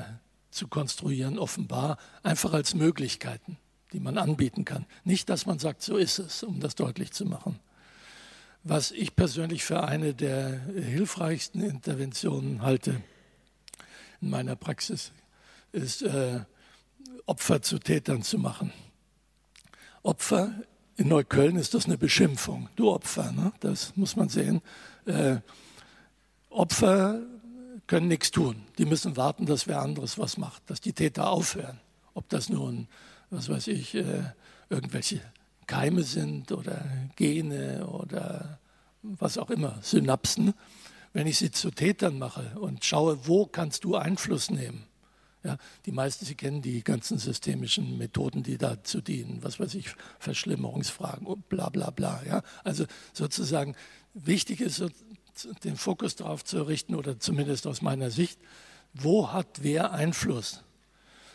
[0.50, 3.58] zu konstruieren, offenbar einfach als Möglichkeiten
[3.94, 4.84] die man anbieten kann.
[5.04, 7.60] Nicht, dass man sagt, so ist es, um das deutlich zu machen.
[8.64, 13.00] Was ich persönlich für eine der hilfreichsten Interventionen halte
[14.20, 15.12] in meiner Praxis,
[15.72, 16.40] ist, äh,
[17.26, 18.72] Opfer zu Tätern zu machen.
[20.02, 20.52] Opfer,
[20.96, 22.68] in Neukölln ist das eine Beschimpfung.
[22.76, 23.52] Du Opfer, ne?
[23.60, 24.60] das muss man sehen.
[25.06, 25.36] Äh,
[26.50, 27.20] Opfer
[27.86, 28.64] können nichts tun.
[28.78, 31.80] Die müssen warten, dass wer anderes was macht, dass die Täter aufhören.
[32.14, 32.88] Ob das nun
[33.30, 34.22] was weiß ich, äh,
[34.68, 35.20] irgendwelche
[35.66, 36.84] Keime sind oder
[37.16, 38.58] Gene oder
[39.02, 40.54] was auch immer, Synapsen,
[41.12, 44.86] wenn ich sie zu Tätern mache und schaue, wo kannst du Einfluss nehmen.
[45.44, 49.94] Ja, die meisten, Sie kennen die ganzen systemischen Methoden, die dazu dienen, was weiß ich,
[50.18, 52.22] Verschlimmerungsfragen und bla bla bla.
[52.26, 52.42] Ja.
[52.64, 53.76] Also sozusagen
[54.14, 54.82] wichtig ist,
[55.62, 58.40] den Fokus darauf zu richten, oder zumindest aus meiner Sicht,
[58.94, 60.64] wo hat wer Einfluss?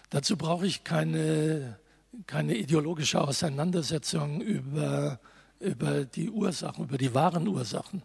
[0.10, 1.80] Dazu brauche ich keine
[2.28, 5.20] keine ideologische Auseinandersetzung über,
[5.60, 8.04] über die Ursachen, über die wahren Ursachen.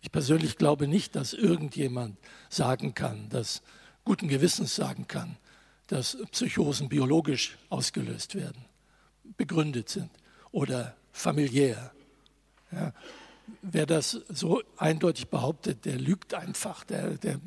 [0.00, 2.18] Ich persönlich glaube nicht, dass irgendjemand
[2.48, 3.62] sagen kann, dass
[4.04, 5.36] guten Gewissens sagen kann,
[5.86, 8.64] dass Psychosen biologisch ausgelöst werden,
[9.36, 10.10] begründet sind
[10.50, 11.92] oder familiär.
[12.70, 12.92] Ja,
[13.62, 17.40] wer das so eindeutig behauptet, der lügt einfach, der, der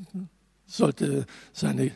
[0.65, 1.91] sollte seine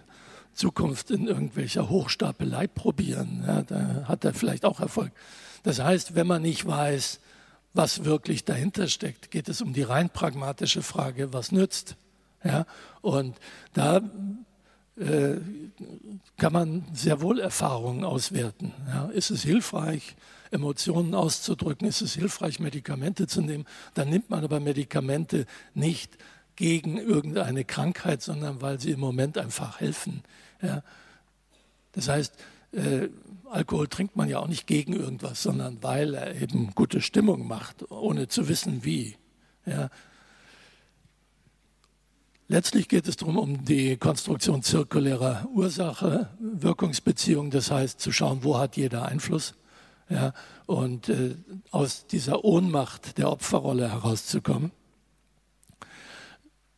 [0.61, 3.43] Zukunft in irgendwelcher Hochstapelei probieren.
[3.47, 5.11] Ja, da hat er vielleicht auch Erfolg.
[5.63, 7.19] Das heißt, wenn man nicht weiß,
[7.73, 11.95] was wirklich dahinter steckt, geht es um die rein pragmatische Frage, was nützt.
[12.43, 12.67] Ja,
[13.01, 13.37] und
[13.73, 14.01] da
[14.97, 15.37] äh,
[16.37, 18.71] kann man sehr wohl Erfahrungen auswerten.
[18.87, 20.15] Ja, ist es hilfreich,
[20.51, 21.87] Emotionen auszudrücken?
[21.87, 23.65] Ist es hilfreich, Medikamente zu nehmen?
[23.95, 26.17] Dann nimmt man aber Medikamente nicht
[26.55, 30.21] gegen irgendeine Krankheit, sondern weil sie im Moment einfach helfen.
[30.61, 30.83] Ja.
[31.93, 32.35] Das heißt,
[32.73, 33.09] äh,
[33.49, 37.91] Alkohol trinkt man ja auch nicht gegen irgendwas, sondern weil er eben gute Stimmung macht,
[37.91, 39.17] ohne zu wissen wie.
[39.65, 39.89] Ja.
[42.47, 48.57] Letztlich geht es darum, um die Konstruktion zirkulärer Ursache, Wirkungsbeziehungen, das heißt zu schauen, wo
[48.57, 49.55] hat jeder Einfluss.
[50.09, 50.33] Ja,
[50.65, 51.35] und äh,
[51.71, 54.71] aus dieser Ohnmacht der Opferrolle herauszukommen.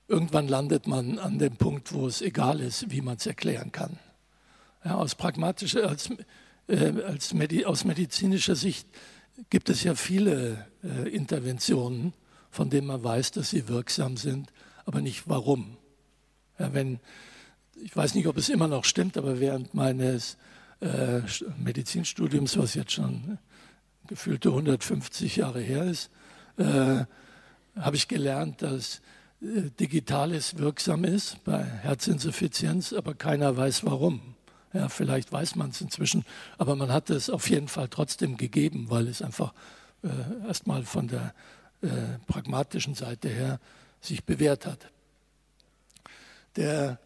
[0.08, 3.98] Irgendwann landet man an dem Punkt, wo es egal ist, wie man es erklären kann.
[4.84, 6.10] Ja, aus pragmatischer, als,
[6.68, 8.88] äh, als Medi aus medizinischer Sicht
[9.50, 12.14] gibt es ja viele äh, Interventionen,
[12.52, 14.52] von denen man weiß, dass sie wirksam sind,
[14.86, 15.78] aber nicht warum.
[16.60, 17.00] Ja, wenn,
[17.82, 20.38] ich weiß nicht, ob es immer noch stimmt, aber während meines
[20.82, 21.22] äh,
[21.58, 23.38] Medizinstudiums, was jetzt schon
[24.08, 26.12] gefühlte 150 Jahre her ist,
[26.58, 27.06] äh,
[27.76, 29.02] habe ich gelernt, dass
[29.44, 34.22] Digitales wirksam ist bei Herzinsuffizienz, aber keiner weiß warum.
[34.72, 36.24] Ja, vielleicht weiß man es inzwischen,
[36.58, 39.54] aber man hat es auf jeden Fall trotzdem gegeben, weil es einfach
[40.02, 41.34] äh, erstmal von der
[41.82, 41.88] äh,
[42.26, 43.60] pragmatischen Seite her
[44.00, 44.88] sich bewährt hat.
[46.56, 46.98] Der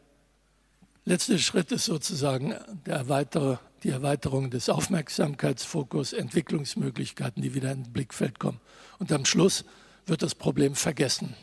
[1.06, 2.54] letzte Schritt ist sozusagen
[2.86, 8.60] Erweiter die Erweiterung des Aufmerksamkeitsfokus, Entwicklungsmöglichkeiten, die wieder ins Blickfeld kommen.
[9.00, 9.66] Und am Schluss
[10.06, 11.36] wird das Problem vergessen.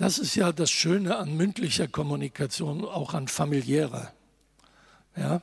[0.00, 4.10] Das ist ja das Schöne an mündlicher Kommunikation, auch an familiärer.
[5.14, 5.42] Ja?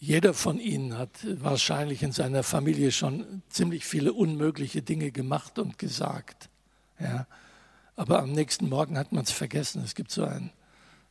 [0.00, 1.10] Jeder von Ihnen hat
[1.40, 6.48] wahrscheinlich in seiner Familie schon ziemlich viele unmögliche Dinge gemacht und gesagt.
[6.98, 7.28] Ja?
[7.94, 9.84] Aber am nächsten Morgen hat man es vergessen.
[9.84, 10.50] Es gibt so einen,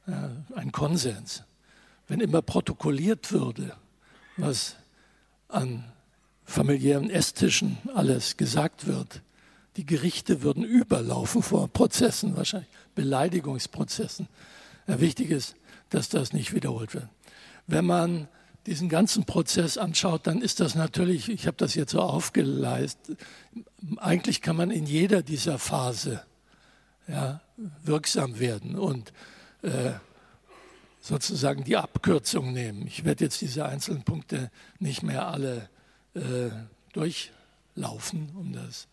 [0.06, 1.44] äh, einen Konsens.
[2.10, 3.74] Wenn immer protokolliert würde,
[4.36, 4.76] was
[5.48, 5.86] an
[6.44, 9.22] familiären Esstischen alles gesagt wird,
[9.80, 14.28] die Gerichte würden überlaufen vor Prozessen, wahrscheinlich Beleidigungsprozessen.
[14.88, 15.56] Ja, wichtig ist,
[15.90, 17.08] dass das nicht wiederholt wird.
[17.66, 18.28] Wenn man
[18.66, 23.18] diesen ganzen Prozess anschaut, dann ist das natürlich, ich habe das jetzt so aufgeleistet,
[23.96, 26.24] eigentlich kann man in jeder dieser Phase
[27.08, 27.40] ja,
[27.82, 29.14] wirksam werden und
[29.62, 29.92] äh,
[31.00, 32.86] sozusagen die Abkürzung nehmen.
[32.86, 35.70] Ich werde jetzt diese einzelnen Punkte nicht mehr alle
[36.16, 36.50] äh,
[36.92, 38.90] durchlaufen, um das.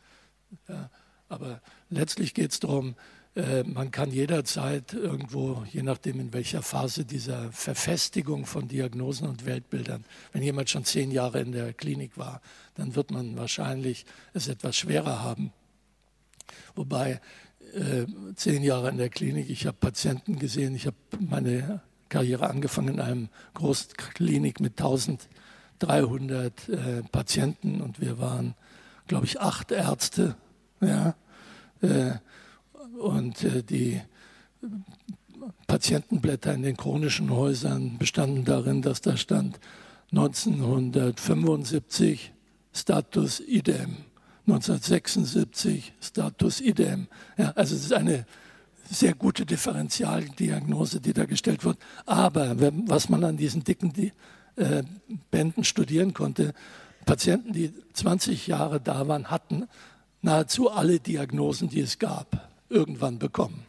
[0.69, 0.91] Ja,
[1.29, 2.95] aber letztlich geht es darum,
[3.37, 9.45] äh, man kann jederzeit irgendwo, je nachdem in welcher Phase dieser Verfestigung von Diagnosen und
[9.45, 12.41] Weltbildern, wenn jemand schon zehn Jahre in der Klinik war,
[12.75, 15.53] dann wird man wahrscheinlich es etwas schwerer haben.
[16.75, 17.21] Wobei
[17.75, 22.95] äh, zehn Jahre in der Klinik, ich habe Patienten gesehen, ich habe meine Karriere angefangen
[22.95, 28.55] in einem Großklinik mit 1300 äh, Patienten und wir waren,
[29.07, 30.37] glaube ich, acht Ärzte.
[30.81, 31.15] Ja,
[31.81, 32.13] äh,
[32.99, 34.01] und äh, die
[35.67, 39.59] Patientenblätter in den chronischen Häusern bestanden darin, dass da stand
[40.13, 42.33] 1975
[42.73, 43.97] Status idem,
[44.47, 47.09] 1976 Status idem.
[47.37, 48.27] Ja, also es ist eine
[48.89, 51.79] sehr gute Differentialdiagnose, die da gestellt wird.
[52.05, 53.93] Aber wenn, was man an diesen dicken
[54.57, 54.83] äh,
[55.31, 56.55] Bänden studieren konnte,
[57.07, 59.69] Patienten, die 20 Jahre da waren, hatten
[60.21, 63.65] nahezu alle Diagnosen, die es gab irgendwann bekommen,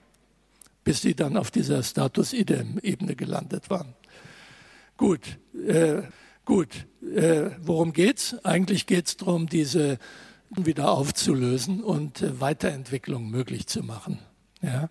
[0.83, 3.93] bis sie dann auf dieser Status idem-Ebene gelandet waren.
[4.97, 6.01] Gut, äh,
[6.43, 6.87] gut.
[7.15, 8.35] Äh, worum geht's?
[8.43, 9.99] Eigentlich geht es darum, diese
[10.49, 14.19] wieder aufzulösen und äh, Weiterentwicklung möglich zu machen.
[14.61, 14.89] Ja,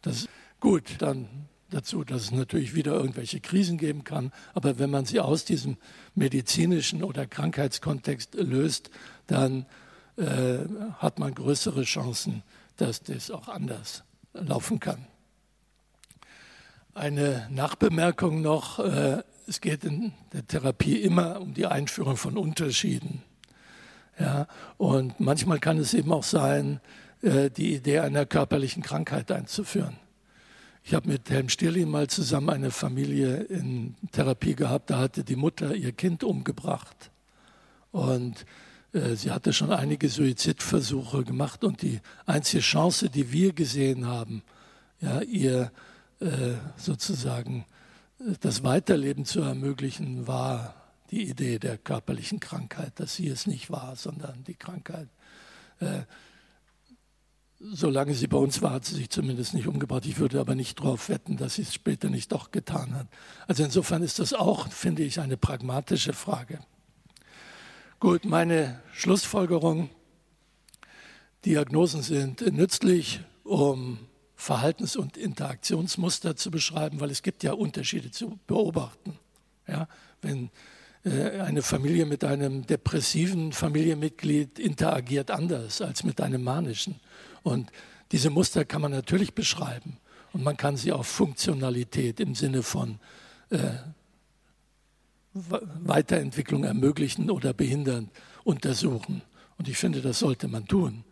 [0.00, 0.28] das
[0.60, 0.84] gut.
[1.00, 1.28] Dann
[1.72, 4.32] dazu, dass es natürlich wieder irgendwelche Krisen geben kann.
[4.54, 5.76] Aber wenn man sie aus diesem
[6.14, 8.90] medizinischen oder Krankheitskontext löst,
[9.26, 9.66] dann
[10.16, 10.58] äh,
[10.98, 12.42] hat man größere Chancen,
[12.76, 14.04] dass das auch anders
[14.34, 15.06] laufen kann.
[16.94, 23.22] Eine Nachbemerkung noch, äh, es geht in der Therapie immer um die Einführung von Unterschieden.
[24.18, 24.46] Ja,
[24.76, 26.80] und manchmal kann es eben auch sein,
[27.22, 29.96] äh, die Idee einer körperlichen Krankheit einzuführen.
[30.84, 35.36] Ich habe mit Helm Stirlin mal zusammen eine Familie in Therapie gehabt, da hatte die
[35.36, 37.10] Mutter ihr Kind umgebracht.
[37.92, 38.44] Und
[38.92, 44.42] äh, sie hatte schon einige Suizidversuche gemacht und die einzige Chance, die wir gesehen haben,
[45.00, 45.70] ja, ihr
[46.20, 47.64] äh, sozusagen
[48.18, 50.74] äh, das Weiterleben zu ermöglichen, war
[51.10, 55.08] die Idee der körperlichen Krankheit, dass sie es nicht war, sondern die Krankheit.
[55.78, 56.02] Äh,
[57.62, 60.04] solange sie bei uns war, hat sie sich zumindest nicht umgebracht.
[60.06, 63.06] Ich würde aber nicht darauf wetten, dass sie es später nicht doch getan hat.
[63.46, 66.60] Also insofern ist das auch, finde ich, eine pragmatische Frage.
[68.00, 69.90] Gut, meine Schlussfolgerung.
[71.44, 73.98] Diagnosen sind nützlich, um
[74.36, 79.18] Verhaltens- und Interaktionsmuster zu beschreiben, weil es gibt ja Unterschiede zu beobachten.
[79.68, 79.86] Ja,
[80.20, 80.50] wenn
[81.04, 86.96] äh, eine Familie mit einem depressiven Familienmitglied interagiert anders als mit einem manischen.
[87.42, 87.70] Und
[88.12, 89.98] diese Muster kann man natürlich beschreiben
[90.32, 92.98] und man kann sie auf Funktionalität im Sinne von
[93.50, 93.58] äh,
[95.34, 98.10] Weiterentwicklung ermöglichen oder behindern,
[98.44, 99.22] untersuchen.
[99.58, 101.04] Und ich finde, das sollte man tun.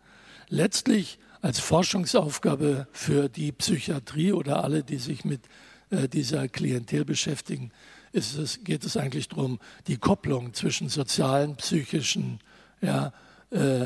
[0.47, 5.41] Letztlich als Forschungsaufgabe für die Psychiatrie oder alle, die sich mit
[5.89, 7.71] äh, dieser Klientel beschäftigen,
[8.13, 12.39] es, geht es eigentlich darum, die Kopplung zwischen sozialen, psychischen
[12.81, 13.13] ja,
[13.51, 13.85] äh,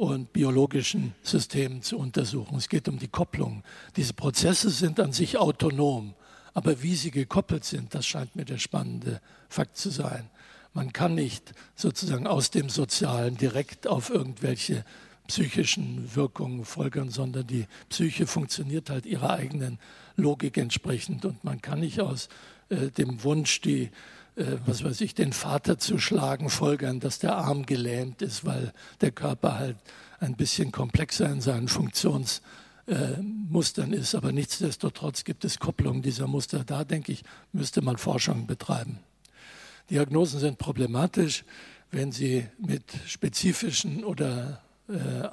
[0.00, 2.56] und biologischen Systemen zu untersuchen.
[2.56, 3.62] Es geht um die Kopplung.
[3.96, 6.14] Diese Prozesse sind an sich autonom,
[6.54, 9.20] aber wie sie gekoppelt sind, das scheint mir der spannende
[9.50, 10.30] Fakt zu sein.
[10.72, 14.86] Man kann nicht sozusagen aus dem Sozialen direkt auf irgendwelche
[15.26, 19.78] psychischen Wirkungen folgern, sondern die Psyche funktioniert halt ihrer eigenen
[20.16, 22.30] Logik entsprechend und man kann nicht aus
[22.70, 23.90] äh, dem Wunsch, die,
[24.66, 29.10] was weiß ich, den Vater zu schlagen, folgern, dass der Arm gelähmt ist, weil der
[29.10, 29.76] Körper halt
[30.20, 34.14] ein bisschen komplexer in seinen Funktionsmustern äh, ist.
[34.14, 36.64] Aber nichtsdestotrotz gibt es Kopplungen dieser Muster.
[36.64, 37.22] Da, denke ich,
[37.52, 38.98] müsste man Forschung betreiben.
[39.90, 41.44] Diagnosen sind problematisch,
[41.90, 45.28] wenn sie mit spezifischen oder äh,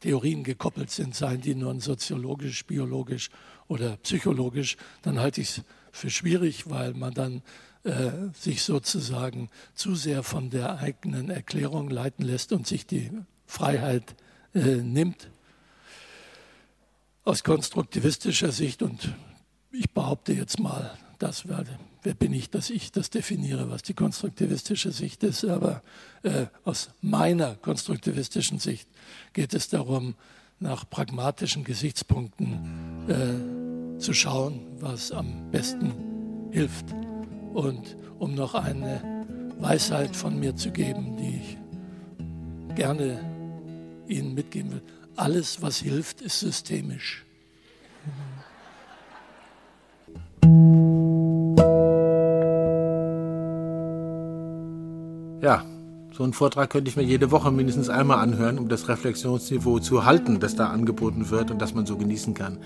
[0.00, 3.30] Theorien gekoppelt sind, seien die nun soziologisch, biologisch
[3.66, 7.40] oder psychologisch, dann halte ich es für schwierig, weil man dann äh,
[8.32, 13.10] sich sozusagen zu sehr von der eigenen Erklärung leiten lässt und sich die
[13.46, 14.16] Freiheit
[14.54, 15.30] äh, nimmt.
[17.24, 19.14] Aus konstruktivistischer Sicht, und
[19.72, 23.94] ich behaupte jetzt mal, das werde, wer bin ich, dass ich das definiere, was die
[23.94, 25.82] konstruktivistische Sicht ist, aber
[26.22, 28.88] äh, aus meiner konstruktivistischen Sicht
[29.32, 30.14] geht es darum,
[30.58, 35.92] nach pragmatischen Gesichtspunkten äh, zu schauen, was am besten
[36.50, 37.05] hilft.
[37.56, 39.24] Und um noch eine
[39.58, 41.56] Weisheit von mir zu geben, die ich
[42.76, 43.18] gerne
[44.06, 44.82] Ihnen mitgeben will,
[45.16, 47.24] alles, was hilft, ist systemisch.
[55.40, 55.64] Ja,
[56.16, 60.06] so einen Vortrag könnte ich mir jede Woche mindestens einmal anhören, um das Reflexionsniveau zu
[60.06, 62.56] halten, das da angeboten wird und das man so genießen kann.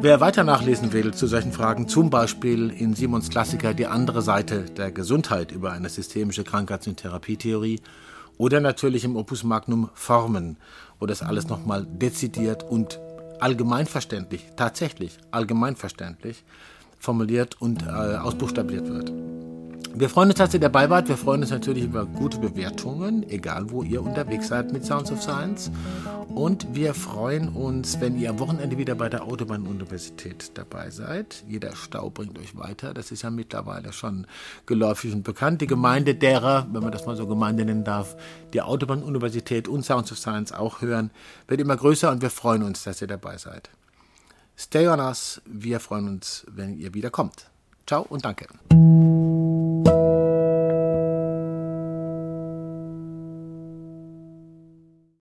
[0.00, 4.62] Wer weiter nachlesen will zu solchen Fragen, zum Beispiel in Simons Klassiker Die andere Seite
[4.64, 7.80] der Gesundheit über eine systemische Krankheits- und Therapietheorie
[8.36, 10.56] oder natürlich im Opus Magnum Formen,
[10.98, 12.98] wo das alles nochmal dezidiert und
[13.38, 16.42] allgemeinverständlich, tatsächlich allgemeinverständlich
[16.98, 19.12] formuliert und äh, ausbuchstabiert wird.
[19.94, 21.08] Wir freuen uns, dass ihr dabei wart.
[21.08, 25.20] Wir freuen uns natürlich über gute Bewertungen, egal wo ihr unterwegs seid mit Sounds of
[25.20, 25.70] Science.
[26.34, 31.44] Und wir freuen uns, wenn ihr am Wochenende wieder bei der Autobahn-Universität dabei seid.
[31.48, 32.94] Jeder Stau bringt euch weiter.
[32.94, 34.26] Das ist ja mittlerweile schon
[34.64, 35.60] geläufig und bekannt.
[35.60, 38.16] Die Gemeinde derer, wenn man das mal so Gemeinde nennen darf,
[38.54, 41.10] die Autobahn-Universität und Sounds of Science auch hören,
[41.48, 43.70] wird immer größer und wir freuen uns, dass ihr dabei seid.
[44.56, 45.40] Stay on us.
[45.46, 47.50] Wir freuen uns, wenn ihr wieder kommt.
[47.86, 48.46] Ciao und danke.